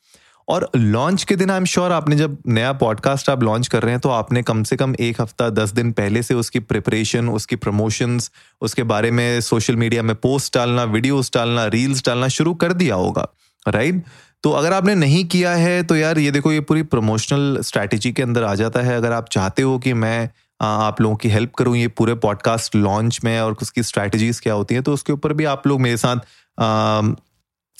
और 0.48 0.68
लॉन्च 0.76 1.24
के 1.24 1.36
दिन 1.36 1.50
आई 1.50 1.56
एम 1.56 1.64
श्योर 1.64 1.92
आपने 1.92 2.16
जब 2.16 2.36
नया 2.46 2.72
पॉडकास्ट 2.72 3.30
आप 3.30 3.42
लॉन्च 3.42 3.68
कर 3.68 3.82
रहे 3.82 3.90
हैं 3.90 4.00
तो 4.00 4.08
आपने 4.08 4.42
कम 4.42 4.62
से 4.62 4.76
कम 4.76 4.94
एक 5.00 5.20
हफ़्ता, 5.20 5.48
दस 5.50 5.72
दिन 5.72 5.92
पहले 5.92 6.22
से 6.22 6.34
उसकी 6.34 6.58
प्रिपरेशन 6.60 7.28
उसकी 7.28 7.56
प्रमोशंस 7.56 8.30
उसके 8.60 8.82
बारे 8.82 9.10
में 9.10 9.40
सोशल 9.40 9.76
मीडिया 9.76 10.02
में 10.02 10.14
पोस्ट 10.16 10.54
डालना 10.54 10.84
वीडियोस 10.84 11.30
डालना 11.34 11.66
रील्स 11.66 12.04
डालना 12.06 12.28
शुरू 12.28 12.54
कर 12.54 12.72
दिया 12.72 12.94
होगा 12.94 13.28
राइट 13.68 14.02
तो 14.42 14.50
अगर 14.50 14.72
आपने 14.72 14.94
नहीं 14.94 15.24
किया 15.24 15.54
है 15.54 15.82
तो 15.82 15.96
यार 15.96 16.18
ये 16.18 16.30
देखो, 16.30 16.52
ये 16.52 16.60
पूरी 16.60 16.82
प्रमोशनल 16.82 17.58
स्ट्रैटेजी 17.62 18.12
के 18.12 18.22
अंदर 18.22 18.44
आ 18.44 18.54
जाता 18.54 18.80
है। 18.80 18.96
अगर 18.96 19.12
आप 19.12 19.28
चाहते 19.28 19.62
हो 19.62 19.78
कि 19.78 19.92
मैं 19.94 20.30
आप 20.60 21.00
लोगों 21.00 21.16
की 21.16 21.28
हेल्प 21.28 21.54
करूँ, 21.54 21.76
ये 21.76 21.88
पूरे 21.88 22.14
पॉडकास्ट 22.14 22.76
लॉन्च 22.76 23.20
में 23.24 23.40
और 23.40 23.56
उसकी 23.62 23.82
स्ट्रैटेजीज 23.82 24.40
क्या 24.40 24.54
होती 24.54 24.74
हैं 24.74 24.84
तो 24.84 24.92
उसके 24.92 25.12
ऊपर 25.12 25.32
भी 25.32 25.44
आप 25.44 25.66
लोग 25.66 25.80
मेरे 25.80 25.96
साथ 25.96 26.16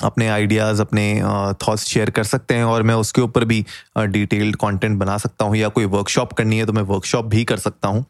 अपने 0.04 0.28
आइडियाज़ 0.28 0.80
अपने 0.80 1.22
थॉट्स 1.62 1.84
शेयर 1.84 2.10
कर 2.10 2.24
सकते 2.24 2.54
हैं 2.54 2.64
और 2.64 2.82
मैं 2.82 2.94
उसके 2.94 3.20
ऊपर 3.20 3.44
भी 3.44 3.64
डिटेल्ड 3.98 4.56
कंटेंट 4.56 4.98
बना 4.98 5.18
सकता 5.18 5.44
हूँ 5.44 5.56
या 5.56 5.68
कोई 5.68 5.84
वर्कशॉप 5.84 6.32
करनी 6.32 6.58
है 6.58 6.66
तो 6.66 6.72
मैं 6.72 6.82
वर्कशॉप 6.82 7.24
भी 7.24 7.44
कर 7.44 7.56
सकता 7.56 7.88
हूँ। 7.88 8.04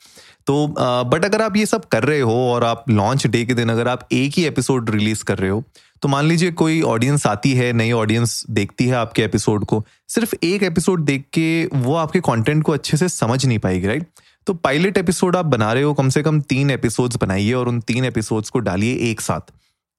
तो 0.46 0.75
बट 1.04 1.25
अगर 1.25 1.42
आप 1.42 1.56
ये 1.56 1.66
सब 1.66 1.85
कर 1.85 2.04
रहे 2.04 2.20
हो 2.20 2.35
और 2.52 2.64
आप 2.64 2.85
लॉन्च 2.90 3.26
डे 3.26 3.44
के 3.44 3.54
दिन 3.54 3.68
अगर 3.68 3.88
आप 3.88 4.08
एक 4.12 4.32
ही 4.32 4.44
एपिसोड 4.44 4.90
रिलीज़ 4.90 5.25
कर 5.25 5.38
रहे 5.38 5.50
हो 5.50 5.62
तो 6.02 6.08
मान 6.08 6.25
लीजिए 6.25 6.50
कोई 6.52 6.82
ऑडियंस 6.82 7.26
आती 7.26 7.52
है, 7.52 7.73
नई 7.73 7.92
ऑडियंस 7.92 8.44
देखती 8.50 8.87
है 8.87 8.94
आपके 8.94 9.23
एपिसोड 9.23 9.64
को, 9.64 9.85
सिर्फ़ 10.08 10.35
एक 10.42 10.62
एपिसोड 10.62 11.04
देख 11.04 11.25
के 11.32 11.68
वो 11.75 11.94
आपके 11.94 12.20
कंटेंट 12.20 12.62
को 12.62 12.73
अच्छे 12.73 12.96
से 12.96 13.08
समझ 13.08 13.46
नहीं 13.46 13.58
पाएगी 13.58 13.87
राइट 13.87 14.06
तो 14.47 14.55
पायलट 14.55 14.99
एपिसोड 14.99 15.37
आप 15.37 15.47
बना 15.47 15.73
रहे 15.73 15.83
हो, 15.83 15.93
कम 15.95 16.09
से 16.09 16.23
कम 16.23 16.41
तीन 16.41 16.71
एपिसोड्स 16.71 17.17
बनाइए 17.17 17.53
और 17.53 17.69
उन 17.69 17.81
तीन 17.81 18.05
एपिसोड्स 18.05 18.50
को 18.50 18.59
डालिए 18.59 19.11
एक 19.11 19.21
साथ, 19.21 19.41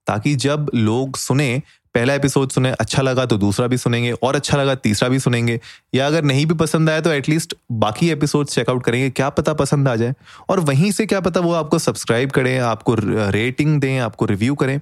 ताकि 0.07 0.35
जब 0.35 0.69
लोग 0.75 1.17
सुने, 1.17 1.61
पहला 1.95 2.13
एपिसोड 2.13 2.49
सुने 2.49 2.71
अच्छा 2.71 3.01
लगा 3.01 3.25
तो 3.25 3.37
दूसरा 3.37 3.67
भी 3.67 3.77
सुनेंगे 3.77 4.11
और 4.13 4.35
अच्छा 4.35 4.57
लगा 4.57 4.75
तीसरा 4.75 5.09
भी 5.09 5.19
सुनेंगे, 5.19 5.59
या 5.95 6.07
अगर 6.07 6.23
नहीं 6.23 6.45
भी 6.45 6.53
पसंद 6.55 6.89
आया 6.89 7.01
तो 7.01 7.11
एटलीस्ट 7.11 7.55
बाकी 7.71 8.09
एपिसोड 8.09 8.47
चेकआउट 8.47 8.83
करेंगे, 8.83 9.09
क्या 9.09 9.29
पता 9.29 9.53
पसंद 9.53 9.87
आ 9.87 9.95
जाए। 9.95 10.13
और 10.49 10.59
वहीं 10.61 10.91
से 10.91 11.05
क्या 11.05 11.19
पता 11.19 11.39
वो 11.39 11.53
आपको 11.53 11.79
सब्सक्राइब 11.79 12.31
करें, 12.31 12.57
आपको 12.59 12.95
रेटिंग 13.31 13.79
दें, 13.81 13.97
आपको 13.99 14.25
रिव्यू 14.25 14.55
करें। 14.55 14.79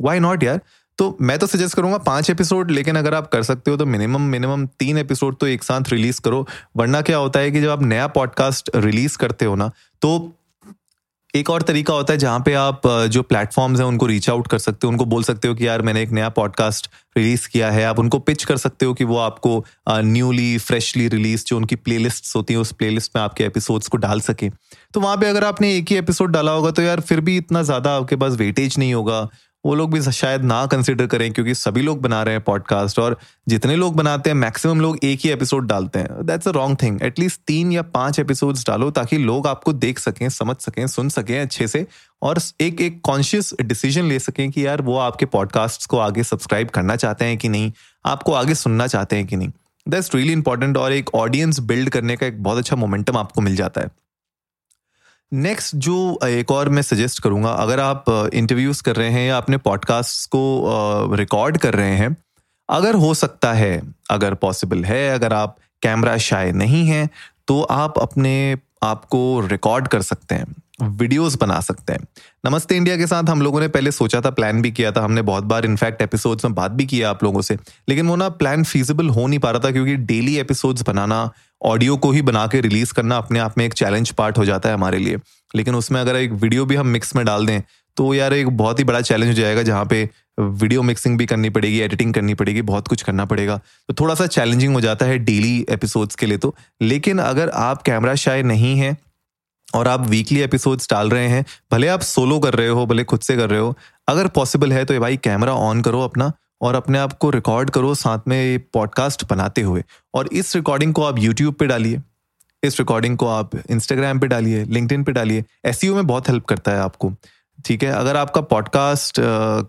वाई 0.00 0.20
नॉट 0.20 0.42
यार? 0.42 0.60
तो 0.98 1.16
मैं 1.20 1.38
तो 1.38 1.46
सजेस्ट 1.46 1.76
करूँगा 1.76 1.98
पाँच 1.98 2.30
एपिसोड 2.30 2.70
लेकिन 2.70 2.96
अगर 2.96 3.14
आप 3.14 3.28
कर 3.28 3.42
सकते 3.42 3.70
हो 3.70 3.76
तो 3.76 3.86
मिनिमम 3.86 4.22
मिनिमम 4.22 4.66
तीन 4.78 4.98
एपिसोड 4.98 5.36
तो 5.36 5.46
एक 5.46 5.64
साथ 5.64 5.90
रिलीज़ 5.90 6.20
करो। 6.20 6.46
वरना 6.76 7.00
क्या 7.00 7.16
होता 7.16 7.40
है 7.40 7.50
कि 7.50 7.60
जब 7.60 7.70
आप 7.70 7.82
नया 7.82 8.06
पॉडकास्ट 8.06 8.70
रिलीज़ 8.76 9.18
करते 9.18 9.44
हो 9.44 9.54
ना 9.54 9.70
तो 10.02 10.32
एक 11.34 11.48
और 11.50 11.62
तरीका 11.62 11.94
होता 11.94 12.12
है 12.12 12.18
जहाँ 12.18 12.40
पे 12.40 12.52
आप 12.54 12.82
जो 13.10 13.22
प्लेटफॉर्म्स 13.22 13.80
हैं, 13.80 13.86
उनको 13.86 14.06
रीच 14.06 14.28
आउट 14.30 14.46
कर 14.46 14.58
सकते 14.58 14.86
हो, 14.86 14.90
उनको 14.90 15.04
बोल 15.04 15.22
सकते 15.22 15.48
हो 15.48 15.54
कि 15.54 15.66
यार 15.66 15.82
मैंने 15.82 16.02
एक 16.02 16.10
नया 16.10 16.28
पॉडकास्ट 16.28 16.88
रिलीज़ 17.16 17.48
किया 17.48 17.70
है। 17.70 17.84
आप 17.84 17.98
उनको 17.98 18.18
पिच 18.18 18.44
कर 18.44 18.56
सकते 18.56 18.86
हो 18.86 18.94
कि 18.94 19.04
वो 19.04 19.16
आपको 19.18 19.64
न्यूली 19.88 20.58
फ्रेशली 20.58 21.08
रिलीज़ 21.08 21.44
जो 21.46 21.56
उनकी 21.56 21.76
प्लेलिस्ट्स 21.76 22.36
होती 22.36 22.54
हैं, 22.54 22.60
उस 22.60 22.72
प्लेलिस्ट 22.72 23.12
में 23.16 23.22
आपके 23.22 23.44
एपिसोड्स 23.44 23.88
को 23.88 23.96
डाल 23.96 24.20
सके। 24.20 24.50
तो 24.94 25.00
वहाँ 25.00 25.16
पे 25.16 25.26
अगर 25.26 25.44
आपने 25.44 25.74
एक 25.76 25.90
ही 25.90 25.96
एपिसोड 25.96 26.30
डाला 26.30 26.52
होगा 26.52 26.70
तो 26.70 26.82
यार 26.82 27.00
फिर 27.00 27.20
भी 27.20 27.36
इतना 27.36 27.62
ज़्यादा 27.62 27.96
आपके 27.96 28.16
पास 28.16 28.36
वेटेज 28.36 28.78
नहीं 28.78 28.94
होगा 28.94 29.28
वो 29.64 29.74
लोग 29.74 29.92
भी 29.92 30.00
शायद 30.02 30.42
ना 30.44 30.64
कंसिडर 30.66 31.06
करें 31.06 31.32
क्योंकि 31.32 31.54
सभी 31.54 31.82
लोग 31.82 32.00
बना 32.00 32.22
रहे 32.22 32.34
हैं 32.34 32.42
पॉडकास्ट 32.44 32.98
और 32.98 33.16
जितने 33.48 33.76
लोग 33.76 33.96
बनाते 33.96 34.30
हैं 34.30 34.36
मैक्सिमम 34.36 34.80
लोग 34.80 34.98
एक 35.04 35.20
ही 35.24 35.30
एपिसोड 35.30 35.66
डालते 35.66 35.98
हैं। 35.98 36.26
That's 36.26 36.48
a 36.48 36.50
wrong 36.50 36.76
thing 36.82 37.02
at least 37.02 37.40
तीन 37.46 37.72
या 37.72 37.82
पाँच 37.82 38.18
एपिसोड्स 38.18 38.66
डालो 38.66 38.90
ताकि 38.90 39.18
लोग 39.18 39.46
आपको 39.46 39.72
देख 39.72 39.98
सकें, 39.98 40.28
समझ 40.28 40.56
सकें, 40.56 40.86
सुन 40.86 41.08
सकें 41.08 41.40
अच्छे 41.40 41.68
से 41.68 41.86
और 42.22 42.40
एक 42.60 42.80
एक 42.80 43.00
कॉन्शियस 43.00 43.52
डिसीज़न 43.62 44.04
ले 44.04 44.18
सकें 44.18 44.50
कि 44.50 44.66
यार 44.66 44.82
वो 44.82 44.98
आपके 44.98 45.26
पॉडकास्ट 45.26 45.86
को 45.86 45.98
आगे 45.98 46.24
सब्सक्राइब 46.24 46.68
करना 46.68 46.96
चाहते 46.96 47.24
हैं 47.24 47.38
कि 47.38 47.48
नहीं, 47.48 47.72
आपको 48.06 48.32
आगे 48.32 48.54
सुनना 48.54 48.86
चाहते 48.86 49.16
हैं 49.16 49.26
कि 49.26 49.36
नहीं। 49.36 49.50
दैट्स 49.88 50.14
रियली 50.14 50.32
इंपॉर्टेंट 50.32 50.76
और 50.76 50.92
एक 50.92 51.14
ऑडियंस 51.14 51.58
बिल्ड 51.60 51.88
करने 51.90 52.16
का 52.16 52.26
एक 52.26 52.42
बहुत 52.42 52.58
अच्छा 52.58 52.76
मोमेंटम 52.76 53.16
आपको 53.16 53.40
मिल 53.40 53.56
जाता 53.56 53.80
है। 53.80 53.88
नेक्स्ट 55.34 55.74
जो 55.76 56.18
एक 56.24 56.50
और 56.50 56.68
मैं 56.68 56.82
सजेस्ट 56.82 57.22
करूँगा, 57.22 57.50
अगर 57.50 57.80
आप 57.80 58.04
इंटरव्यूज़ 58.34 58.82
कर 58.82 58.96
रहे 58.96 59.08
हैं 59.10 59.26
या 59.28 59.36
अपने 59.36 59.56
पॉडकास्ट 59.58 60.28
को 60.28 61.14
रिकॉर्ड 61.14 61.56
कर 61.58 61.74
रहे 61.74 61.96
हैं, 61.96 62.16
अगर 62.68 62.94
हो 62.94 63.12
सकता 63.14 63.52
है, 63.52 63.82
अगर 64.10 64.34
पॉसिबल 64.36 64.84
है, 64.84 65.08
अगर 65.10 65.32
आप 65.32 65.56
कैमरा 65.82 66.16
शाय 66.18 66.52
नहीं 66.52 66.86
है 66.86 67.08
तो 67.48 67.60
आप 67.62 67.98
अपने 67.98 68.56
आप 68.82 69.04
को 69.04 69.40
रिकॉर्ड 69.46 69.88
कर 69.88 70.02
सकते 70.02 70.34
हैं 70.34 70.54
वीडियोस 70.82 71.36
बना 71.40 71.58
सकते 71.60 71.92
हैं। 71.92 72.06
नमस्ते 72.46 72.76
इंडिया 72.76 72.96
के 72.96 73.06
साथ, 73.06 73.24
हम 73.24 73.42
लोगों 73.42 73.60
ने 73.60 73.68
पहले 73.68 73.90
सोचा 73.92 74.20
था 74.20 74.30
प्लान 74.30 74.62
भी 74.62 74.70
किया 74.70 74.92
था, 74.92 75.02
हमने 75.04 75.22
बहुत 75.22 75.44
बार 75.44 75.64
इनफैक्ट 75.64 76.02
एपिसोड्स 76.02 76.44
में 76.44 76.54
बात 76.54 76.70
भी 76.70 76.86
किया 76.86 77.10
आप 77.10 77.24
लोगों 77.24 77.42
से, 77.42 77.56
लेकिन 77.88 78.08
वो 78.08 78.16
ना 78.16 78.28
प्लान 78.30 78.64
फीजिबल 78.64 79.08
हो 79.08 79.26
नहीं 79.26 79.38
पा 79.38 79.50
रहा 79.50 79.60
था, 79.64 79.70
क्योंकि 79.70 79.96
डेली 79.96 80.36
एपिसोड्स 80.38 80.82
बनाना 80.82 81.30
ऑडियो 81.64 81.96
को 81.96 82.10
ही 82.12 82.22
बना 82.22 82.46
के 82.46 82.60
रिलीज़ 82.60 82.92
करना 82.92 83.16
अपने 83.16 83.38
आप 83.38 83.58
में 83.58 83.64
एक 83.64 83.74
चैलेंज 83.74 84.10
पार्ट 84.10 84.38
हो 84.38 84.44
जाता 84.44 84.68
है 84.68 84.74
हमारे 84.74 84.98
लिए। 84.98 85.18
लेकिन 85.54 85.74
उसमें 85.74 86.00
अगर 86.00 86.16
एक 86.16 86.32
वीडियो 86.32 86.64
भी 86.66 86.74
हम 86.74 86.86
मिक्स 86.86 87.14
में 87.16 87.24
डाल 87.26 87.46
दें 87.46 87.60
तो 87.96 88.12
यार 88.14 88.34
एक 88.34 88.48
बहुत 88.48 88.78
ही 88.78 88.84
बड़ा 88.84 89.00
चैलेंज 89.00 89.28
हो 89.28 89.34
जाएगा 89.34 89.62
जहाँ 89.62 89.84
पे 89.84 90.08
वीडियो 90.38 90.82
मिक्सिंग 90.82 91.18
भी 91.18 91.26
करनी 91.26 91.50
पड़ेगी, 91.50 91.78
एडिटिंग 91.80 92.14
करनी 92.14 92.34
पड़ेगी, 92.34 92.62
बहुत 92.62 92.88
कुछ 92.88 93.02
करना 93.02 93.24
पड़ेगा। 93.24 93.56
तो 93.88 93.94
थोड़ा 93.94 94.14
सा 94.14 94.26
चैलेंजिंग 94.26 94.74
हो 94.74 94.80
जाता 94.80 95.06
है 95.06 95.18
डेली 95.18 95.66
एपिसोड्स 95.70 96.14
के 96.14 96.26
लिए 96.26 96.38
तो। 96.38 96.54
लेकिन 96.82 97.18
अगर 97.18 97.48
आप 97.48 97.82
कैमरा 97.82 98.14
शाय 98.14 98.42
नहीं 98.42 98.76
है 98.78 98.96
और 99.74 99.88
आप 99.88 100.06
वीकली 100.08 100.40
एपिसोड्स 100.40 100.90
डाल 100.90 101.10
रहे 101.10 101.28
हैं, 101.28 101.44
भले 101.72 101.88
आप 101.88 102.00
सोलो 102.00 102.38
कर 102.38 102.54
रहे 102.54 102.68
हो, 102.68 102.86
भले 102.86 103.04
खुद 103.04 103.20
से 103.20 103.36
कर 103.36 103.50
रहे 103.50 103.60
हो, 103.60 103.76
अगर 104.08 104.28
पॉसिबल 104.28 104.72
है 104.72 104.84
तो 104.84 104.98
भाई 105.00 105.16
कैमरा 105.16 105.52
ऑन 105.52 105.82
करो 105.82 106.00
अपना। 106.00 106.32
और 106.60 106.74
अपने 106.74 106.98
आप 106.98 107.12
को 107.12 107.30
रिकॉर्ड 107.30 107.70
करो 107.70 107.94
साथ 107.94 108.28
में 108.28 108.58
पॉडकास्ट 108.72 109.24
बनाते 109.30 109.62
हुए। 109.62 109.82
और 110.14 110.28
इस 110.32 110.54
रिकॉर्डिंग 110.56 110.94
को 110.94 111.02
आप 111.02 111.18
यूट्यूब 111.18 111.54
पे 111.54 111.66
डालिए, 111.66 112.00
इस 112.62 112.78
रिकॉर्डिंग 112.78 113.16
को 113.18 113.26
आप 113.28 113.50
इंस्टाग्राम 113.56 114.20
पे 114.20 114.26
डालिए 114.26 114.64
लिंकड 114.64 115.04
पे 115.04 115.12
डालिए। 115.12 115.44
एस 115.64 115.80
e 115.80 115.88
में 115.88 116.06
बहुत 116.06 116.28
हेल्प 116.28 116.44
करता 116.44 116.72
है 116.72 116.78
आपको, 116.80 117.12
ठीक 117.64 117.82
है? 117.82 117.90
अगर 117.92 118.16
आपका 118.16 118.40
पॉडकास्ट 118.42 119.16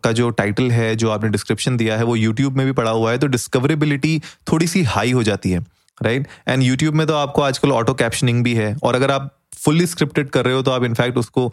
का 0.03 0.11
जो 0.11 0.29
टाइटल 0.31 0.71
है, 0.71 0.95
जो 0.95 1.09
आपने 1.09 1.29
डिस्क्रिप्शन 1.29 1.77
दिया 1.77 1.97
है, 1.97 2.03
वो 2.03 2.15
यूट्यूब 2.15 2.57
में 2.57 2.65
भी 2.65 2.71
पड़ा 2.73 2.91
हुआ 2.91 3.11
है 3.11 3.17
तो 3.17 3.27
डिस्कवरेबिलिटी 3.27 4.19
थोड़ी 4.51 4.67
सी 4.67 4.83
हाई 4.85 5.11
हो 5.11 5.23
जाती 5.23 5.51
है 5.51 5.59
राइट 6.01 6.27
एंड 6.47 6.63
यूट्यूब 6.63 6.95
में 6.95 7.05
तो 7.07 7.13
आपको 7.13 7.41
आजकल 7.41 7.71
ऑटो 7.71 7.93
कैप्शनिंग 7.93 8.43
भी 8.43 8.53
है। 8.53 8.75
और 8.83 8.95
अगर 8.95 9.11
आप 9.11 9.29
फुल्ली 9.55 9.85
स्क्रिप्टेड 9.87 10.29
कर 10.29 10.45
रहे 10.45 10.55
हो 10.55 10.61
तो 10.61 10.71
आप 10.71 10.83
इनफैक्ट 10.83 11.17
उसको 11.17 11.47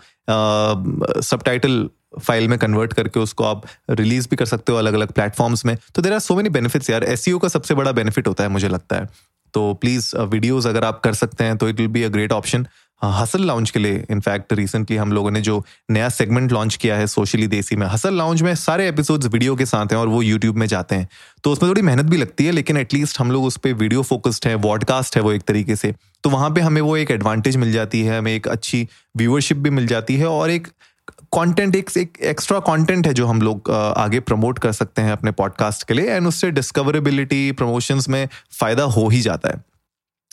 सब 1.22 1.42
टाइटल 1.44 1.88
फ़ाइल 2.20 2.48
में 2.48 2.58
कन्वर्ट 2.58 2.92
करके 2.92 3.20
उसको 3.20 3.44
आप 3.44 3.66
रिलीज़ 3.90 4.28
भी 4.30 4.36
कर 4.36 4.46
सकते 4.46 4.72
हो 4.72 4.78
अलग 4.78 4.94
अलग 4.94 5.12
प्लेटफॉर्म्स 5.12 5.64
में। 5.66 5.76
तो 5.94 6.02
there 6.02 6.12
are 6.12 6.18
so 6.18 6.36
many 6.36 6.48
benefits 6.50 6.90
यार। 6.90 7.04
एस 7.04 7.28
e 7.28 7.38
का 7.42 7.48
सबसे 7.48 7.74
बड़ा 7.74 7.92
बेनिफिट 7.92 8.28
होता 8.28 8.44
है, 8.44 8.50
मुझे 8.50 8.68
लगता 8.68 8.96
है। 8.96 9.08
तो 9.54 9.72
प्लीज़ 9.74 10.16
वीडियोज़ 10.16 10.68
अगर 10.68 10.84
आप 10.84 11.00
कर 11.00 11.14
सकते 11.14 11.44
हैं 11.44 11.56
तो 11.56 11.68
it 11.68 11.80
will 11.80 11.88
be 11.88 12.02
a 12.02 12.08
great 12.08 12.32
option 12.32 12.66
Hustle 13.02 13.44
Lounge 13.46 13.70
के 13.70 13.78
लिए 13.78 14.04
इनफैक्ट 14.10 14.52
रिसेंटली 14.52 14.96
हम 14.96 15.12
लोगों 15.12 15.30
ने 15.30 15.40
जो 15.40 15.64
नया 15.90 16.08
सेगमेंट 16.08 16.52
लॉन्च 16.52 16.76
किया 16.76 16.96
है 16.96 17.06
सोशली 17.06 17.46
देसी 17.46 17.76
में 17.76 17.86
हसल 17.86 18.16
लाउंज 18.16 18.42
में 18.42 18.54
सारे 18.54 18.86
एपिसोड्स 18.88 19.26
वीडियो 19.26 19.56
के 19.56 19.66
साथ 19.66 19.92
हैं 19.92 19.98
और 19.98 20.08
वो 20.08 20.20
यूट्यूब 20.22 20.56
में 20.56 20.66
जाते 20.66 20.94
हैं। 20.94 21.08
तो 21.44 21.52
उसमें 21.52 21.68
थोड़ी 21.70 21.82
मेहनत 21.82 22.04
भी 22.04 22.16
लगती 22.16 22.44
है, 22.44 22.52
लेकिन 22.52 22.76
एटलीस्ट 22.76 23.20
हम 23.20 23.32
लोग 23.32 23.44
उस 23.44 23.56
पर 23.56 23.72
वीडियो 23.74 24.02
फोकस्ड 24.02 24.46
है 24.46 24.54
वॉडकास्ट 24.56 25.16
है 25.16 25.22
वो 25.22 25.32
एक 25.32 25.42
तरीके 25.42 25.76
से। 25.76 25.94
तो 26.24 26.30
वहाँ 26.30 26.50
पर 26.50 26.60
हमें 26.60 26.80
वो 26.80 26.96
एक 26.96 27.10
एडवांटेज 27.10 27.56
मिल 27.56 27.72
जाती 27.72 28.02
है, 28.02 28.18
हमें 28.18 28.34
एक 28.34 28.48
अच्छी 28.48 28.86
व्यूअरशिप 29.16 29.56
भी 29.56 29.70
मिल 29.70 29.86
जाती 29.86 30.16
है 30.16 30.26
और 30.26 30.50
एक 30.50 30.68
कंटेंट 31.34 31.76
एक, 31.76 31.90
एक 31.96 32.18
एक्स्ट्रा 32.20 32.58
कंटेंट 32.60 33.06
है 33.06 33.14
जो 33.14 33.26
हम 33.26 33.42
लोग 33.42 33.70
आगे 33.70 34.20
प्रमोट 34.20 34.58
कर 34.58 34.72
सकते 34.72 35.02
हैं 35.02 35.12
अपने 35.12 35.30
पॉडकास्ट 35.30 35.86
के 35.88 35.94
लिए 35.94 36.10
एंड 36.10 36.26
उससे 36.26 36.50
डिस्कवरेबिलिटी 36.50 37.52
प्रमोशंस 37.52 38.08
में 38.08 38.28
फ़ायदा 38.50 38.82
हो 38.82 39.08
ही 39.08 39.20
जाता 39.20 39.48
है। 39.48 39.64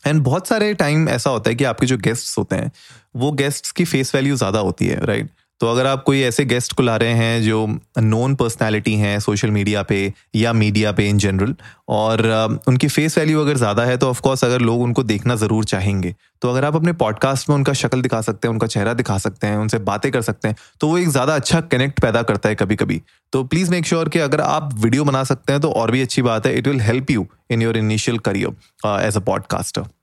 एंड 0.08 0.22
बहुत 0.24 0.48
सारे 0.48 0.74
टाइम 0.74 1.10
ऐसा 1.10 1.29
होता 1.29 1.50
है 1.50 1.56
कि 1.56 1.63
आपके 1.63 1.86
जो 1.86 1.98
गेस्ट्स 1.98 2.38
होते 2.38 2.56
हैं 2.56 2.72
वो 3.15 3.32
गेस्ट्स 3.32 3.72
की 3.72 3.86
फेस 3.86 4.15
वैल्यू 4.15 4.36
ज़्यादा 4.36 4.60
होती 4.60 4.88
है 4.88 5.06
राइट 5.06 5.29
तो 5.60 5.68
अगर 5.68 5.88
आप 5.88 6.04
कोई 6.04 6.22
ऐसे 6.22 6.46
गेस्ट 6.46 6.74
को 6.74 6.84
ला 6.84 6.96
रहे 6.96 7.13
हैं 7.13 7.42
जो 7.44 7.66
नोन 8.00 8.36
पर्सनैलिटी 8.36 8.94
हैं 8.96 9.20
सोशल 9.20 9.51
मीडिया 9.51 9.82
पे 9.84 10.01
या 10.36 10.54
मीडिया 10.54 10.92
पे 10.92 11.08
इन 11.10 11.18
जनरल 11.18 11.56
और 11.89 12.22
उनकी 12.68 12.88
फेस 12.88 13.18
वैल्यू 13.18 13.42
अगर 13.42 13.58
ज़्यादा 13.58 13.84
है 13.84 13.98
तो 13.98 14.10
ऑफकोर्स 14.10 14.44
अगर 14.44 14.62
लोग 14.62 14.82
उनको 14.82 15.04
देखना 15.04 15.36
ज़रूर 15.36 15.66
चाहेंगे। 15.66 16.16
तो 16.42 16.50
अगर 16.50 16.66
आप 16.66 16.75
अपने 16.75 16.94
पॉडकास्ट 16.94 17.50
में 17.50 17.56
उनका 17.56 17.74
शक्ल 17.74 18.01
दिखा 18.01 18.22
सकते 18.22 18.48
हैं, 18.48 18.54
उनका 18.54 18.68
चेहरा 18.68 18.94
दिखा 18.94 19.18
सकते 19.18 19.48
हैं, 19.48 19.58
उनसे 19.58 19.80
बातें 19.82 20.12
कर 20.12 20.22
सकते 20.22 20.48
हैं 20.48 20.58
तो 20.82 20.88
वो 20.88 20.98
एक 20.98 21.10
ज़्यादा 21.10 21.36
अच्छा 21.36 21.62
कनेक्ट 21.63 22.01
पैदा 22.01 22.22
करता 22.24 22.50
है 22.50 22.56
कभी 22.56 22.75
कभी 22.75 23.01
तो 23.34 23.44
प्लीज़ 23.44 23.72
मेक 23.72 23.86
श्योर 23.86 24.10
कि 24.10 24.20
अगर 24.20 24.42
आप 24.42 24.74
वीडियो 24.80 25.04
बना 25.04 25.24
सकते 25.25 25.54
हैं 25.54 25.62
तो 25.62 25.72
और 25.72 25.92
भी 25.92 26.01
अच्छी 26.01 26.22
बात 26.22 26.46
है 26.46 26.58
it 26.58 26.68
will 26.68 26.82
help 26.82 27.12
you 27.12 27.28
in 27.51 27.62
your 27.62 27.78
initial 27.78 28.18
career 28.20 28.98
as 29.08 29.18
a 29.18 29.25
podcaster 29.25 29.99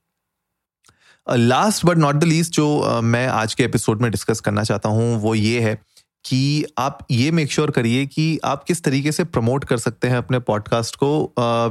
last 1.29 1.85
but 1.85 1.97
not 1.97 2.15
the 2.15 2.23
least 2.23 2.53
जो 2.53 3.01
मैं 3.03 3.27
आज 3.27 3.53
के 3.53 3.63
एपिसोड 3.63 4.01
में 4.01 4.09
डिस्कस 4.11 4.39
करना 4.39 4.63
चाहता 4.63 4.89
हूँ, 4.89 5.21
वो 5.21 5.35
ये 5.35 5.59
है 5.61 5.75
कि 6.25 6.65
आप 6.77 7.05
ये 7.11 7.29
मेक 7.31 7.51
श्योर 7.51 7.71
करिए 7.71 8.05
कि 8.05 8.39
आप 8.45 8.63
किस 8.63 8.83
तरीके 8.83 9.11
से 9.11 9.23
प्रमोट 9.23 9.63
कर 9.63 9.77
सकते 9.77 10.07
हैं 10.07 10.17
अपने 10.17 10.39
पॉडकास्ट 10.39 10.95
को 10.95 11.09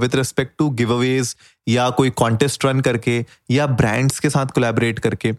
with 0.01 0.17
respect 0.17 0.53
to 0.59 0.69
give 0.71 0.93
Awez 0.95 1.35
या 1.69 1.89
कोई 1.91 2.11
कॉन्टेस्ट 2.13 2.65
रन 2.65 2.81
करके 2.81 3.25
या 3.51 3.67
ब्रांड्स 3.67 4.19
के 4.19 4.31
साथ 4.31 4.47
कोलैबोरेट 4.47 4.99
करके। 4.99 5.33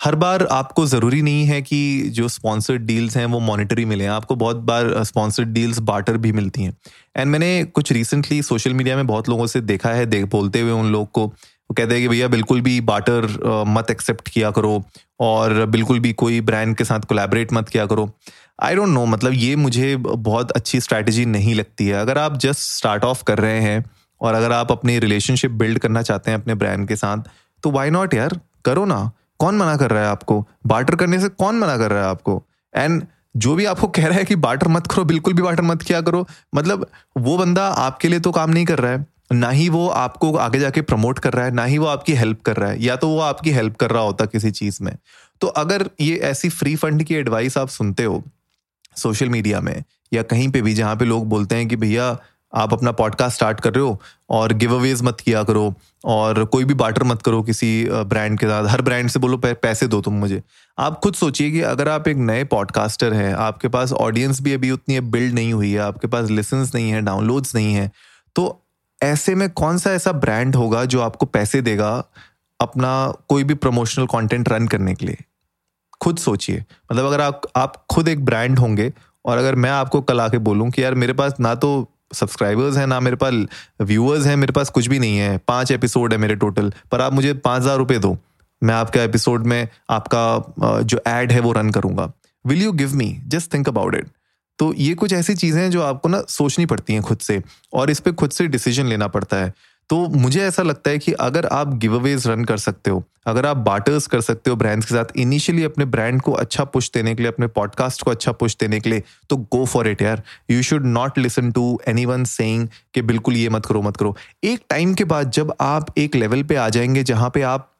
हर 0.00 0.14
बार 0.14 0.46
आपको 0.52 0.86
ज़रूरी 0.86 1.20
नहीं 1.22 1.44
है 1.46 1.60
कि 1.62 2.08
जो 2.08 2.28
स्पॉन्सर्ड 2.28 2.82
डील्स 2.82 3.16
हैं 3.16 3.26
वो 3.26 3.40
मॉनिटरी 3.40 3.84
मिले। 3.84 4.06
आपको 4.06 4.36
बहुत 4.36 4.56
बार 4.62 5.02
स्पॉन्सर्ड 5.04 5.48
डील्स 5.48 5.78
बाटर 5.80 6.16
भी 6.16 6.32
मिलती 6.32 6.62
हैं। 6.62 6.76
एंड 7.16 7.30
मैंने 7.30 7.64
कुछ 7.64 7.92
रिसेंटली 7.92 8.42
सोशल 8.42 8.74
मीडिया 8.74 8.96
में 8.96 9.06
बहुत 9.06 9.28
लोगों 9.28 9.46
से 9.46 9.60
देखा 9.62 9.90
है, 9.90 10.06
देख, 10.06 10.24
बोलते 10.24 10.60
हुए 10.60 10.72
उन 10.72 10.92
लोग 10.92 11.10
को 11.10 11.32
वो 11.70 11.74
कहते 11.74 11.94
हैं 11.94 12.02
कि 12.02 12.08
भैया 12.08 12.28
बिल्कुल 12.28 12.60
भी 12.60 12.80
बाटर 12.82 13.26
मत 13.68 13.90
एक्सेप्ट 13.90 14.28
किया 14.28 14.50
करो 14.50 14.82
और 15.20 15.64
बिल्कुल 15.66 16.00
भी 16.00 16.12
कोई 16.12 16.40
ब्रांड 16.40 16.76
के 16.76 16.84
साथ 16.84 17.00
कोलैबोरेट 17.00 17.52
मत 17.52 17.68
किया 17.68 17.86
करो। 17.86 18.10
आई 18.62 18.74
डोंट 18.74 18.88
नो 18.88 19.04
मतलब 19.06 19.32
ये 19.32 19.54
मुझे 19.56 19.96
बहुत 19.96 20.50
अच्छी 20.50 20.80
स्ट्रैटेजी 20.80 21.24
नहीं 21.26 21.54
लगती 21.54 21.86
है। 21.86 21.94
अगर 21.94 22.18
आप 22.18 22.36
जस्ट 22.36 22.60
स्टार्ट 22.60 23.04
ऑफ़ 23.04 23.22
कर 23.24 23.38
रहे 23.38 23.60
हैं 23.60 23.84
और 24.20 24.34
अगर 24.34 24.52
आप 24.52 24.72
अपनी 24.72 24.98
रिलेशनशिप 24.98 25.50
बिल्ड 25.52 25.78
करना 25.78 26.02
चाहते 26.02 26.30
हैं 26.30 26.38
अपने 26.38 26.54
ब्रांड 26.54 26.86
के 26.88 26.96
साथ 26.96 27.30
तो 27.62 27.70
वाई 27.70 27.90
नॉट 27.90 28.14
यार? 28.14 28.38
करो 28.64 28.84
ना। 28.84 29.10
कौन 29.38 29.56
मना 29.56 29.76
कर 29.76 29.90
रहा 29.90 30.02
है 30.02 30.08
आपको? 30.08 30.46
बाटर 30.66 30.94
करने 30.94 31.18
से 31.20 31.28
कौन 31.28 31.58
मना 31.58 31.76
कर 31.78 31.90
रहा 31.90 32.02
है 32.02 32.08
आपको? 32.08 32.42
एंड 32.74 33.02
जो 33.36 33.54
भी 33.54 33.64
आपको 33.64 33.88
कह 33.88 34.06
रहा 34.06 34.18
है 34.18 34.24
कि 34.24 34.36
बाटर 34.36 34.68
मत 34.68 34.86
करो, 34.86 35.04
बिल्कुल 35.04 35.34
भी 35.34 35.42
बाटर 35.42 35.62
मत 35.62 35.82
किया 35.82 36.00
करो 36.00 36.26
मतलब 36.54 36.86
वो 37.18 37.36
बंदा 37.38 37.66
आपके 37.68 38.08
लिए 38.08 38.20
तो 38.20 38.32
काम 38.32 38.50
नहीं 38.50 38.64
कर 38.64 38.78
रहा 38.78 38.92
है। 38.92 39.06
ना 39.34 39.50
ही 39.50 39.68
वो 39.68 39.86
आपको 39.88 40.32
आगे 40.36 40.58
जाके 40.58 40.82
प्रमोट 40.82 41.18
कर 41.18 41.32
रहा 41.32 41.44
है, 41.44 41.50
ना 41.50 41.64
ही 41.64 41.78
वो 41.78 41.86
आपकी 41.86 42.14
हेल्प 42.14 42.42
कर 42.42 42.56
रहा 42.56 42.70
है, 42.70 42.82
या 42.82 42.96
तो 42.96 43.08
वो 43.08 43.18
आपकी 43.20 43.50
हेल्प 43.50 43.76
कर 43.76 43.90
रहा 43.90 44.02
होता 44.02 44.24
किसी 44.26 44.50
चीज़ 44.50 44.82
में। 44.82 44.96
तो 45.40 45.46
अगर 45.46 45.88
ये 46.00 46.16
ऐसी 46.24 46.48
फ्री 46.50 46.76
फंड 46.76 47.02
की 47.04 47.14
एडवाइस 47.14 47.58
आप 47.58 47.68
सुनते 47.70 48.04
हो 48.04 48.22
सोशल 48.96 49.28
मीडिया 49.28 49.60
में, 49.60 49.82
या 50.12 50.22
कहीं 50.24 50.48
पे 50.48 50.62
भी 50.62 50.74
जहाँ 50.74 50.96
पे 50.96 51.04
लोग 51.04 51.28
बोलते 51.28 51.56
हैं 51.56 51.68
कि 51.68 51.76
भैया, 51.76 52.16
आप 52.52 52.72
अपना 52.72 52.90
पॉडकास्ट 52.92 53.36
स्टार्ट 53.36 53.60
कर 53.60 53.72
रहे 53.74 53.84
हो 53.84 54.00
और 54.30 54.52
गिव 54.52 54.74
अवेज 54.74 55.02
मत 55.02 55.20
किया 55.20 55.42
करो 55.42 55.74
और 56.04 56.44
कोई 56.44 56.64
भी 56.64 56.74
बाटर 56.74 57.04
मत 57.04 57.22
करो 57.22 57.42
किसी 57.42 57.86
ब्रांड 57.90 58.38
के 58.38 58.46
साथ। 58.46 58.68
हर 58.68 58.82
ब्रांड 58.82 59.08
से 59.10 59.18
बोलो 59.18 59.36
पैसे 59.38 59.86
दो 59.86 60.00
तुम 60.00 60.14
मुझे। 60.14 60.42
आप 60.78 61.00
खुद 61.00 61.14
सोचिए 61.14 61.50
कि 61.50 61.60
अगर 61.62 61.88
आप 61.88 62.08
एक 62.08 62.16
नए 62.18 62.44
पॉडकास्टर 62.46 63.14
हैं, 63.14 63.32
आपके 63.34 63.68
पास 63.68 63.92
ऑडियंस 63.94 64.40
भी 64.40 64.52
अभी 64.52 64.70
उतनी 64.70 65.00
बिल्ड 65.00 65.34
नहीं 65.34 65.52
हुई 65.52 65.72
है, 65.72 65.78
आपके 65.78 66.08
पास 66.08 66.30
लिसन्स 66.30 66.74
नहीं 66.74 66.90
है 66.90 67.00
डाउनलोड्स 67.02 67.54
नहीं 67.54 67.74
है 67.74 67.90
तो 68.36 68.60
ऐसे 69.04 69.34
में 69.34 69.48
कौन 69.52 69.78
सा 69.78 69.92
ऐसा 69.92 70.12
ब्रांड 70.14 70.56
होगा 70.56 70.84
जो 70.86 71.00
आपको 71.00 71.26
पैसे 71.28 71.60
देगा 71.62 71.92
अपना 72.60 72.92
कोई 73.28 73.44
भी 73.44 73.54
प्रमोशनल 73.56 74.06
कंटेंट 74.06 74.48
रन 74.48 74.66
करने 74.68 74.94
के 74.94 75.06
लिए? 75.06 75.16
खुद 76.00 76.18
सोचिए। 76.18 76.64
मतलब 76.92 77.04
अगर 77.04 77.20
आप 77.20 77.42
आप 77.56 77.84
खुद 77.90 78.08
एक 78.08 78.24
ब्रांड 78.24 78.58
होंगे 78.58 78.92
और 79.24 79.38
अगर 79.38 79.54
मैं 79.54 79.70
आपको 79.70 80.00
कल 80.02 80.20
आके 80.20 80.38
बोलूँ 80.40 80.70
कि 80.70 80.82
यार 80.82 80.94
मेरे 80.94 81.12
पास 81.12 81.34
ना 81.40 81.54
तो 81.56 81.70
सब्सक्राइबर्स 82.14 82.76
हैं, 82.76 82.86
ना 82.86 82.98
मेरे 83.00 83.16
पास 83.16 83.34
व्यूअर्स 83.80 84.26
हैं, 84.26 84.36
मेरे 84.36 84.52
पास 84.52 84.70
कुछ 84.70 84.86
भी 84.86 84.98
नहीं 84.98 85.18
है। 85.18 85.36
पाँच 85.48 85.70
एपिसोड 85.72 86.12
है 86.12 86.18
मेरे 86.18 86.34
टोटल 86.36 86.72
पर 86.92 87.00
आप 87.00 87.12
मुझे 87.12 87.32
पाँच 87.34 87.62
हज़ार 87.62 87.78
रुपये 87.78 87.98
दो। 87.98 88.16
मैं 88.62 88.74
आपका 88.74 89.02
एपिसोड 89.02 89.46
में 89.46 89.68
आपका 89.90 90.82
जो 90.82 91.00
एड 91.08 91.32
है 91.32 91.40
वो 91.40 91.52
रन 91.52 91.70
करूँगा। 91.70 92.10
Will 92.44 92.62
you 92.62 92.72
give 92.72 92.94
me 92.94 93.08
just 93.26 93.52
think 93.54 93.68
about 93.68 93.94
it 93.94 94.08
तो 94.58 94.72
ये 94.74 94.94
कुछ 94.94 95.12
ऐसी 95.12 95.34
चीज़ें 95.34 95.62
हैं 95.62 95.70
जो 95.70 95.82
आपको 95.82 96.08
ना 96.08 96.22
सोचनी 96.28 96.66
पड़ती 96.66 96.92
हैं 96.92 97.02
खुद 97.02 97.18
से 97.18 97.42
और 97.72 97.90
इस 97.90 98.00
पर 98.00 98.12
खुद 98.12 98.30
से 98.30 98.46
डिसीज़न 98.46 98.86
लेना 98.86 99.08
पड़ता 99.08 99.36
है। 99.36 99.52
तो 99.90 99.96
मुझे 100.08 100.40
ऐसा 100.42 100.62
लगता 100.62 100.90
है 100.90 100.98
कि 100.98 101.12
अगर 101.12 101.46
आप 101.46 101.74
गिव 101.74 101.94
अवेज 101.94 102.26
रन 102.26 102.44
कर 102.44 102.56
सकते 102.56 102.90
हो, 102.90 103.02
अगर 103.26 103.46
आप 103.46 103.56
बार्टर्स 103.56 104.06
कर 104.06 104.20
सकते 104.20 104.50
हो 104.50 104.56
ब्रांड्स 104.56 104.86
के 104.86 104.94
साथ 104.94 105.16
इनिशियली 105.16 105.64
अपने 105.64 105.84
ब्रांड 105.84 106.20
को 106.22 106.32
अच्छा 106.32 106.64
पुश 106.64 106.90
देने 106.94 107.14
के 107.14 107.22
लिए, 107.22 107.32
अपने 107.32 107.46
पॉडकास्ट 107.46 108.02
को 108.02 108.10
अच्छा 108.10 108.32
पुश 108.32 108.56
देने 108.60 108.80
के 108.80 108.90
लिए 108.90 109.02
तो 109.30 109.36
गो 109.36 109.64
फॉर 109.64 109.88
इट 109.88 110.02
यार। 110.02 110.22
You 110.50 110.62
should 110.62 110.86
not 110.86 111.18
listen 111.18 111.50
to 111.52 111.80
any 111.88 112.04
one 112.06 112.24
saying 112.24 112.68
कि 112.94 113.02
बिल्कुल 113.02 113.36
ये 113.36 113.48
मत 113.48 113.66
करो 113.66 113.82
मत 113.82 113.96
करो। 113.96 114.16
एक 114.44 114.64
टाइम 114.70 114.94
के 114.94 115.04
बाद 115.04 115.30
जब 115.30 115.54
आप 115.60 115.94
एक 115.98 116.16
लेवल 116.16 116.42
पे 116.42 116.56
आ 116.56 116.68
जाएँगे 116.68 117.02
जहाँ 117.02 117.30
पे 117.34 117.42
आप 117.42 117.70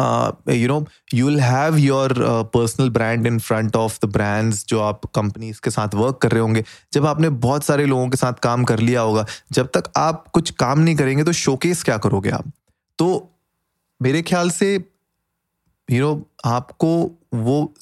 you 0.00 0.68
know 0.68 0.86
you 1.14 1.26
will 1.26 1.40
have 1.40 1.76
your 1.76 2.14
personal 2.54 2.90
brand 2.90 3.26
in 3.26 3.38
front 3.38 3.76
of 3.76 3.98
the 4.04 4.08
brands 4.08 4.64
जो 4.68 4.80
आप 4.80 5.06
कंपनीज़ 5.14 5.60
के 5.64 5.70
साथ 5.70 5.94
वर्क 5.94 6.18
कर 6.22 6.32
रहे 6.32 6.40
होंगे। 6.40 6.64
जब 6.92 7.06
आपने 7.06 7.28
बहुत 7.28 7.64
सारे 7.64 7.86
लोगों 7.86 8.08
के 8.08 8.16
साथ 8.16 8.32
काम 8.32 8.64
कर 8.64 8.78
लिया 8.78 9.00
होगा 9.00 9.26
जब 9.52 9.70
तक 9.74 9.90
आप 9.96 10.28
कुछ 10.28 10.50
काम 10.50 10.78
नहीं 10.78 10.96
करेंगे 10.96 11.24
तो 11.24 11.32
शोकेस 11.32 11.82
क्या 11.82 11.98
करोगे 11.98 12.30
आप? 12.30 12.44
तो 12.98 13.30
मेरे 14.02 14.22
ख्याल 14.22 14.50
से 14.50 14.74
यू 15.90 16.00
नो 16.00 16.26
आपको 16.44 16.90
वो 17.34 17.74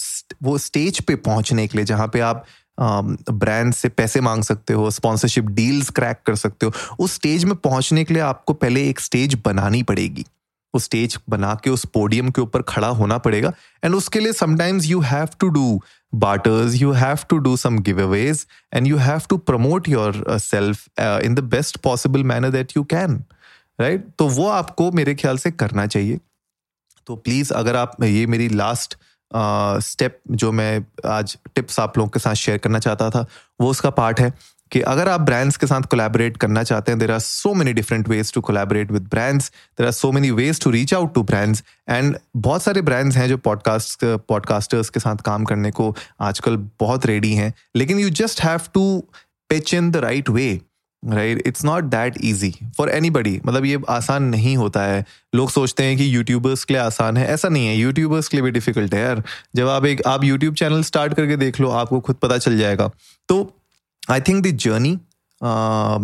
वो 0.42 0.58
स्टेज 0.58 1.00
पे 1.00 1.14
पहुँचने 1.16 1.66
के 1.66 1.78
लिए 1.78 1.84
जहाँ 1.84 2.08
पे 2.08 2.20
आप 2.20 2.44
ब्रांड 2.80 3.72
um, 3.72 3.78
से 3.78 3.88
पैसे 3.88 4.20
मांग 4.20 4.42
सकते 4.42 4.72
हो 4.72 4.90
स्पॉन्सरशिप 4.90 5.44
डील्स 5.44 5.90
क्रैक 5.90 6.20
कर 6.26 6.34
सकते 6.34 6.66
हो 6.66 6.72
उस 6.98 7.12
स्टेज 7.12 7.44
में 7.44 7.54
पहुँचने 7.56 8.04
के 8.04 8.14
लिए 8.14 8.22
आपको 8.22 8.52
पहले 8.52 8.88
एक 8.88 9.00
स्टेज 9.00 9.34
बनानी 9.44 9.82
पड़ेगी। 9.82 10.24
वो 10.76 10.84
स्टेज 10.86 11.18
बना 11.28 11.54
के 11.64 11.70
उस 11.70 11.84
पोडियम 11.94 12.30
के 12.30 12.40
ऊपर 12.40 12.62
खड़ा 12.70 12.88
होना 13.02 13.18
पड़ेगा। 13.28 13.52
एंड 13.84 13.94
उसके 13.94 14.20
लिए 14.20 14.32
sometimes 14.44 14.86
you 14.86 15.00
have 15.12 15.28
to 15.40 15.48
do 15.58 15.68
barters 16.22 16.74
you 16.80 16.90
have 16.96 17.22
to 17.30 17.36
do 17.44 17.50
some 17.60 17.78
giveaways 17.86 18.38
and 18.78 18.88
you 18.90 19.00
have 19.06 19.24
to 19.32 19.36
promote 19.48 19.88
yourself 19.92 20.84
uh, 21.04 21.18
in 21.26 21.34
the 21.38 21.42
best 21.54 21.78
possible 21.86 22.22
manner 22.30 22.50
that 22.54 22.74
you 22.76 22.84
can 22.92 23.16
right? 23.80 24.06
तो 24.18 24.28
वो 24.28 24.46
आपको 24.48 24.90
मेरे 24.98 25.14
ख्याल 25.14 25.38
से 25.38 25.50
करना 25.62 25.86
चाहिए। 25.86 26.20
तो 27.06 27.16
प्लीज़ 27.16 27.52
अगर 27.54 27.76
आप 27.76 28.02
ये 28.02 28.26
मेरी 28.26 28.48
लास्ट 28.48 28.96
स्टेप 29.90 30.18
uh, 30.18 30.36
जो 30.36 30.52
मैं 30.52 30.86
आज 31.18 31.36
टिप्स 31.54 31.80
आप 31.80 31.98
लोगों 31.98 32.10
के 32.10 32.20
साथ 32.20 32.34
शेयर 32.44 32.58
करना 32.58 32.78
चाहता 32.78 33.10
था 33.10 33.26
वो 33.60 33.70
उसका 33.70 33.90
पार्ट 34.00 34.20
है। 34.20 34.32
कि 34.72 34.80
अगर 34.80 35.08
आप 35.08 35.20
ब्रांड्स 35.20 35.56
के 35.56 35.66
साथ 35.66 35.82
कोलैबोरेट 35.82 36.36
करना 36.36 36.62
चाहते 36.62 36.92
हैं 36.92 36.98
there 36.98 37.10
are 37.12 37.18
so 37.18 37.54
many 37.54 37.72
different 37.72 38.08
ways 38.08 38.32
to 38.32 38.40
collaborate 38.40 38.92
with 38.92 39.02
brands 39.02 39.48
there 39.78 39.86
are 39.86 39.92
so 39.92 40.12
many 40.12 40.30
ways 40.30 40.60
to 40.60 40.70
reach 40.70 40.94
out 40.94 41.14
to 41.14 41.22
brands 41.22 41.62
and 41.88 42.16
बहुत 42.36 42.62
सारे 42.62 42.82
ब्रांड्स 42.82 43.16
हैं 43.16 43.28
जो 43.28 43.36
पॉडकास्ट 43.38 44.04
पॉडकास्टर्स 44.28 44.90
के 44.90 45.00
साथ 45.00 45.16
काम 45.16 45.44
करने 45.44 45.70
को 45.70 45.94
आजकल 46.20 46.56
बहुत 46.80 47.06
रेडी 47.06 47.32
हैं. 47.34 47.52
लेकिन 47.76 47.98
you 47.98 48.10
just 48.10 48.40
have 48.44 48.60
to 48.74 49.04
pitch 49.50 49.74
in 49.74 49.90
the 49.90 49.96
right 49.96 50.30
way 50.30 50.60
right 51.02 51.42
it's 51.46 51.64
not 51.64 51.84
that 51.84 52.14
easy 52.24 52.54
for 52.76 52.90
anybody 53.10 53.40
मतलब 53.46 53.64
ये 53.64 53.78
आसान 53.88 54.22
नहीं 54.22 54.56
होता 54.56 54.82
है। 54.82 55.04
लोग 55.34 55.50
सोचते 55.50 55.84
हैं 55.84 55.96
कि 55.96 56.14
यूट्यूबर्स 56.14 56.64
के 56.64 56.74
लिए 56.74 56.82
आसान 56.82 57.16
है। 57.16 57.26
ऐसा 57.26 57.48
नहीं 57.48 57.66
है। 57.66 57.76
यूट्यूबर्स 57.76 58.28
के 58.28 58.36
लिए 58.36 58.44
भी 58.44 58.50
डिफ़िकल्ट 58.50 58.94
है 58.94 59.00
यार। 59.00 59.22
जब 59.56 59.68
आप 59.68 59.84
एक, 59.84 60.02
आप 60.06 60.24
यूट्यूब 60.24 60.54
चैनल 60.54 60.82
स्टार्ट 60.82 61.14
करके 61.14 61.36
देख 61.36 61.60
लो, 61.60 61.70
आपको 61.70 62.00
खुद 62.00 62.16
पता 62.16 62.38
चल 62.38 62.58
जाएगा। 62.58 62.90
तो 63.28 63.52
I 64.10 64.20
think 64.20 64.46
the 64.46 64.50
journey 64.50 64.98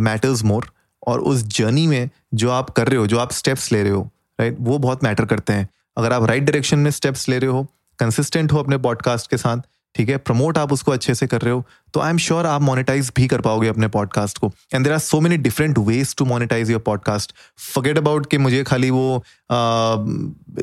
matters 0.03 0.45
more 0.45 0.73
और 1.07 1.21
उस 1.21 1.43
जर्नी 1.43 1.87
में 1.87 2.11
जो 2.35 2.51
आप 2.51 2.71
कर 2.71 2.88
रहे 2.88 2.99
हो, 2.99 3.07
जो 3.07 3.19
आप 3.19 3.33
स्टेप्स 3.33 3.73
ले 3.73 3.83
रहे 3.83 3.93
हो 3.93 4.11
राइट 4.41 4.55
right? 4.55 4.69
वो 4.69 4.79
बहुत 4.79 5.05
मैटर 5.05 5.25
करते 5.25 5.53
हैं 5.53 5.69
अगर 5.97 6.12
आप 6.12 6.25
राइट 6.25 6.41
right 6.41 6.53
डायरेक्शन 6.53 6.79
में 6.79 6.91
स्टेप्स 6.91 7.29
ले 7.29 7.38
रहे 7.38 7.51
हो 7.51 7.67
कंसिस्टेंट 7.99 8.53
हो 8.53 8.59
अपने 8.59 8.79
पॉडकास्ट 8.79 9.31
के 9.31 9.37
साथ 9.37 9.57
ठीक 9.95 10.09
है? 10.09 10.17
प्रमोट 10.19 10.59
आप 10.59 10.73
उसको 10.73 10.93
अच्छे 10.93 11.15
से 11.15 11.27
कर 11.27 11.41
रहे 11.41 11.55
हो 11.55 11.65
तो 11.95 12.01
आई 12.01 12.11
एम 12.11 12.19
श्योर 12.19 12.47
आप 12.47 12.63
मोनेटाइज 12.63 13.11
भी 13.17 13.27
कर 13.29 13.41
पाओगे 13.41 13.69
अपने 13.69 13.89
पॉडकास्ट 13.89 14.39
को। 14.39 14.51
And 14.75 14.85
there 14.85 14.93
are 14.93 14.99
so 14.99 15.21
many 15.21 15.37
different 15.39 15.79
ways 15.79 16.15
to 16.17 16.25
monetize 16.25 16.71
your 16.71 16.81
podcast 16.81 17.33
forget 17.65 17.99
about 17.99 18.27
कि 18.31 18.39
मुझे 18.39 18.63
खाली 18.65 18.91
वो 18.91 19.25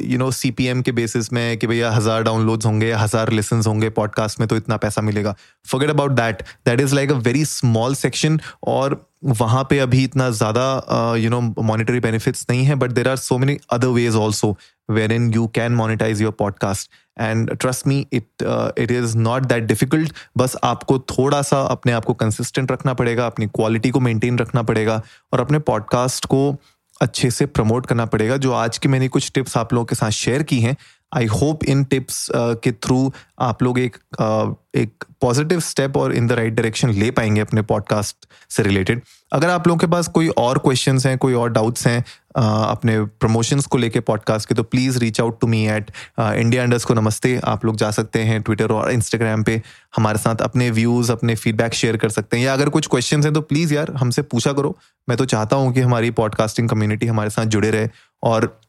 you 0.02 0.18
know 0.18 0.30
C 0.32 0.52
P 0.52 0.66
M 0.68 0.82
के 0.82 0.92
बेसिस 0.92 1.32
में 1.34 1.58
कि 1.58 1.68
भैया 1.68 1.92
हज़ार 1.92 2.24
डाउनलोड्स 2.24 2.66
होंगे 2.66 2.92
हज़ार 2.94 3.32
लेसन 3.32 3.62
होंगे 3.68 3.90
पॉडकास्ट 4.00 4.40
में 4.40 4.48
तो 4.50 4.58
इतना 4.58 4.78
पैसा 4.78 5.02
मिलेगा। 5.02 5.36
Forget 5.66 5.90
about 5.90 6.12
that 6.12 6.42
that 6.66 6.82
is 6.82 6.96
like 6.96 7.12
a 7.12 7.16
very 7.28 7.46
small 7.46 7.96
section 7.96 8.40
और 8.68 9.06
वहाँ 9.26 9.64
पे 9.70 9.80
अभी 9.80 10.04
इतना 10.04 10.30
ज़्यादा 10.32 11.16
यू 11.18 11.30
नो 11.30 11.42
मॉनिटरी 11.42 12.00
बेनिफिट्स 12.00 12.46
नहीं 12.50 12.66
है 12.66 12.76
but 12.76 12.92
there 12.92 13.10
are 13.10 13.18
so 13.18 13.38
many 13.38 13.58
other 13.72 13.88
ways 13.94 14.16
also 14.16 14.58
where 14.90 15.12
you 15.32 15.48
can 15.58 15.78
monetize 15.82 16.22
your 16.22 16.34
podcast. 16.42 16.90
And 17.20 17.52
trust 17.56 17.88
me 17.88 18.00
it 18.14 18.44
it 18.78 18.92
is 18.92 19.16
not 19.18 19.46
that 19.46 19.64
difficult 19.64 20.14
बस 20.38 20.56
आपको 20.64 20.98
थोड़ा 21.00 21.42
सा 21.42 21.62
अपने 21.62 21.92
आप 21.92 22.06
को 22.06 22.14
कंसिस्टेंट 22.14 22.72
रखना 22.72 22.94
पड़ेगा, 22.94 23.26
अपनी 23.26 23.48
क्वालिटी 23.48 23.90
को 23.90 24.00
मेंटेन 24.00 24.40
रखना 24.40 24.62
पड़ेगा 24.62 25.02
और 25.34 25.40
अपने 25.40 25.60
पॉडकास्ट 25.60 26.26
को 26.26 26.56
अच्छे 27.02 27.32
से 27.32 27.46
प्रमोट 27.46 27.86
करना 27.86 28.06
पड़ेगा, 28.06 28.38
जो 28.38 28.52
आज 28.52 28.78
की 28.78 28.88
मैंने 28.88 29.08
कुछ 29.08 29.32
टिप्स 29.36 29.58
आप 29.58 29.74
लोगों 29.74 29.86
के 29.86 29.96
साथ 29.96 30.10
शेयर 30.10 30.44
की 30.44 30.60
हैं। 30.60 30.76
आई 31.14 31.26
होप 31.26 31.64
इन 31.64 31.84
टिप्स 31.84 32.28
के 32.36 32.72
थ्रू 32.72 33.12
आप 33.40 33.64
लोग 33.64 33.80
एक 33.80 33.96
uh, 33.96 34.56
एक 34.76 35.04
पॉजिटिव 35.22 35.60
स्टेप 35.60 35.98
और 35.98 36.14
इन 36.14 36.28
द 36.28 36.32
राइट 36.32 36.54
डायरेक्शन 36.54 36.90
ले 36.90 37.10
पाएँगे 37.12 37.42
अपने 37.42 37.62
पॉडकास्ट 37.62 38.28
से 38.50 38.64
रिलेटेड 38.64 39.02
अगर 39.34 39.50
आप 39.50 39.68
लोगों 39.68 39.80
के 39.80 39.88
पास 39.88 40.08
कोई 40.08 40.28
और 40.38 40.58
क्वेश्चन 40.58 41.00
हैं 41.06 41.18
कोई 41.18 41.34
और 41.34 41.52
डाउट्स 41.52 41.88
हैं 41.88 42.00
uh, 42.02 42.70
अपने 42.70 43.00
प्रमोशंस 43.02 43.66
को 43.66 43.78
लेके 43.78 44.00
पॉडकास्ट 44.00 44.50
के 44.50 44.56
तो 44.56 44.64
please 44.64 45.00
reach 45.00 45.22
out 45.22 45.40
to 45.42 45.48
me 45.48 45.66
at 45.68 45.92
India 46.20 46.64
unders 46.64 46.86
को 46.86 46.94
नमस्ते 46.94 47.40
आप 47.44 47.66
लोग 47.66 47.76
जा 47.76 47.92
सकते 47.92 48.20
हैं 48.24 48.42
ट्विटर 48.42 48.72
और 48.72 48.92
इंस्टाग्राम 48.92 49.44
पे. 49.44 49.62
हमारे 49.96 50.18
साथ 50.18 50.42
अपने 50.42 50.70
व्यूज़ 50.72 51.12
अपने 51.12 51.36
फीडबैक 51.36 51.74
शेयर 51.74 51.98
कर 51.98 52.10
सकते 52.10 52.38
हैं. 52.38 52.44
या 52.46 52.54
अगर 52.54 52.70
कुछ 52.70 52.88
क्वेश्चन 52.88 53.24
हैं 53.24 53.34
तो 53.34 53.42
प्लीज़ 53.42 53.74
यार 53.74 53.94
हमसे 53.98 54.22
पूछा 54.22 54.54
करो. 54.54 54.78
मैं 55.10 55.18
तो 55.18 55.26
चाहता 55.26 55.56
हूँ 55.56 55.74
कि 55.74 55.82
हमारी 55.82 56.12
पॉडकास्टिंग 56.12 56.70
कम्युनिटी 56.70 57.08
हमारे 57.08 57.30
साथ 57.30 57.46
जुड़े 57.46 57.70
रहे 57.72 57.90
और 58.24 58.60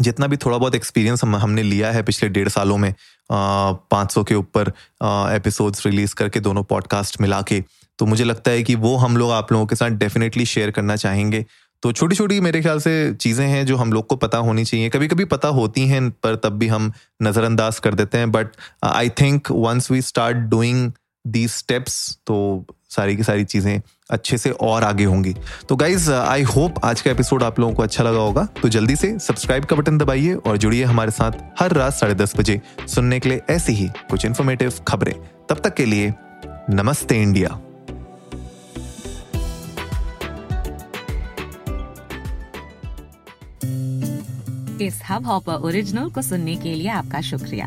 जितना 0.00 0.26
भी 0.26 0.36
थोड़ा 0.36 0.56
बहुत 0.58 0.74
एक्सपीरियंस 0.74 1.24
हम, 1.24 1.36
हमने 1.36 1.62
लिया 1.62 1.90
है 1.92 2.02
पिछले 2.02 2.28
डेढ़ 2.28 2.48
सालों 2.48 2.76
में 2.78 2.94
पाँच 3.32 4.12
सौ 4.12 4.24
के 4.24 4.34
ऊपर 4.34 4.72
एपिसोड्स 5.36 5.86
रिलीज़ 5.86 6.14
करके 6.14 6.40
दोनों 6.40 6.62
पॉडकास्ट 6.64 7.20
मिला 7.20 7.40
के 7.42 7.62
तो 7.98 8.06
मुझे 8.06 8.24
लगता 8.24 8.50
है 8.50 8.62
कि 8.62 8.74
वो 8.74 8.94
हम 8.96 9.16
लोग 9.16 9.30
आप 9.30 9.52
लोगों 9.52 9.66
के 9.66 9.76
साथ 9.76 9.90
डेफिनेटली 10.00 10.44
शेयर 10.46 10.70
करना 10.70 10.96
चाहेंगे। 10.96 11.44
तो 11.82 11.90
छोटी 11.92 12.16
छोटी 12.16 12.38
मेरे 12.40 12.60
ख्याल 12.62 12.78
से 12.80 12.92
चीज़ें 13.14 13.46
हैं 13.46 13.64
जो 13.66 13.76
हम 13.76 13.92
लोग 13.92 14.06
को 14.06 14.16
पता 14.16 14.38
होनी 14.38 14.64
चाहिए। 14.64 14.88
कभी 14.88 15.08
कभी 15.08 15.24
पता 15.24 15.48
होती 15.48 15.86
हैं, 15.88 16.10
पर 16.10 16.34
तब 16.36 16.58
भी 16.58 16.66
हम 16.68 16.90
नज़रअंदाज 17.22 17.78
कर 17.78 17.94
देते 17.94 18.18
हैं। 18.18 18.30
But 18.32 18.48
I 18.84 19.08
think 19.20 19.50
once 19.50 19.90
we 19.90 20.02
start 20.02 20.36
doing 20.36 20.90
the 21.26 21.46
steps 21.48 22.18
तो 22.26 22.36
सारी 22.90 23.16
की 23.16 23.22
सारी 23.22 23.44
चीज़ें 23.44 23.80
अच्छे 24.10 24.38
से 24.38 24.50
और 24.50 24.84
आगे 24.84 25.04
होंगी। 25.04 25.34
तो 25.68 25.76
गाइज़ 25.76 26.10
आई 26.12 26.42
होप 26.42 26.84
आज 26.84 27.00
का 27.00 27.10
एपिसोड 27.10 27.42
आप 27.42 27.60
लोगों 27.60 27.74
को 27.74 27.82
अच्छा 27.82 28.04
लगा 28.04 28.18
होगा। 28.18 28.44
तो 28.62 28.68
जल्दी 28.68 28.96
से 28.96 29.18
सब्सक्राइब 29.18 29.64
का 29.64 29.76
बटन 29.76 29.98
दबाइए 29.98 30.34
और 30.34 30.56
जुड़िए 30.56 30.84
हमारे 30.84 31.10
साथ 31.10 31.32
हर 31.58 31.72
रात 31.72 31.94
साढ़े 31.94 32.14
दस 32.14 32.36
बजे 32.36 32.60
सुनने 32.88 33.20
के 33.20 33.28
लिए 33.28 33.40
ऐसी 33.50 33.72
ही 33.72 33.88
कुछ 34.10 34.24
इन्फॉर्मेटिव 34.24 34.72
खबरें। 34.88 35.14
तब 35.48 35.60
तक 35.64 35.74
के 35.74 35.84
लिए 35.84 36.12
नमस्ते 36.70 37.22
इंडिया। 37.22 37.60
इस 44.80 45.00
हब 45.10 45.26
हॉपर 45.26 45.52
ओरिजिनल 45.52 46.10
को 46.10 46.22
सुनने 46.22 46.56
के 46.56 46.74
लिए 46.74 46.88
आपका 46.88 47.20
शुक्रिया। 47.20 47.66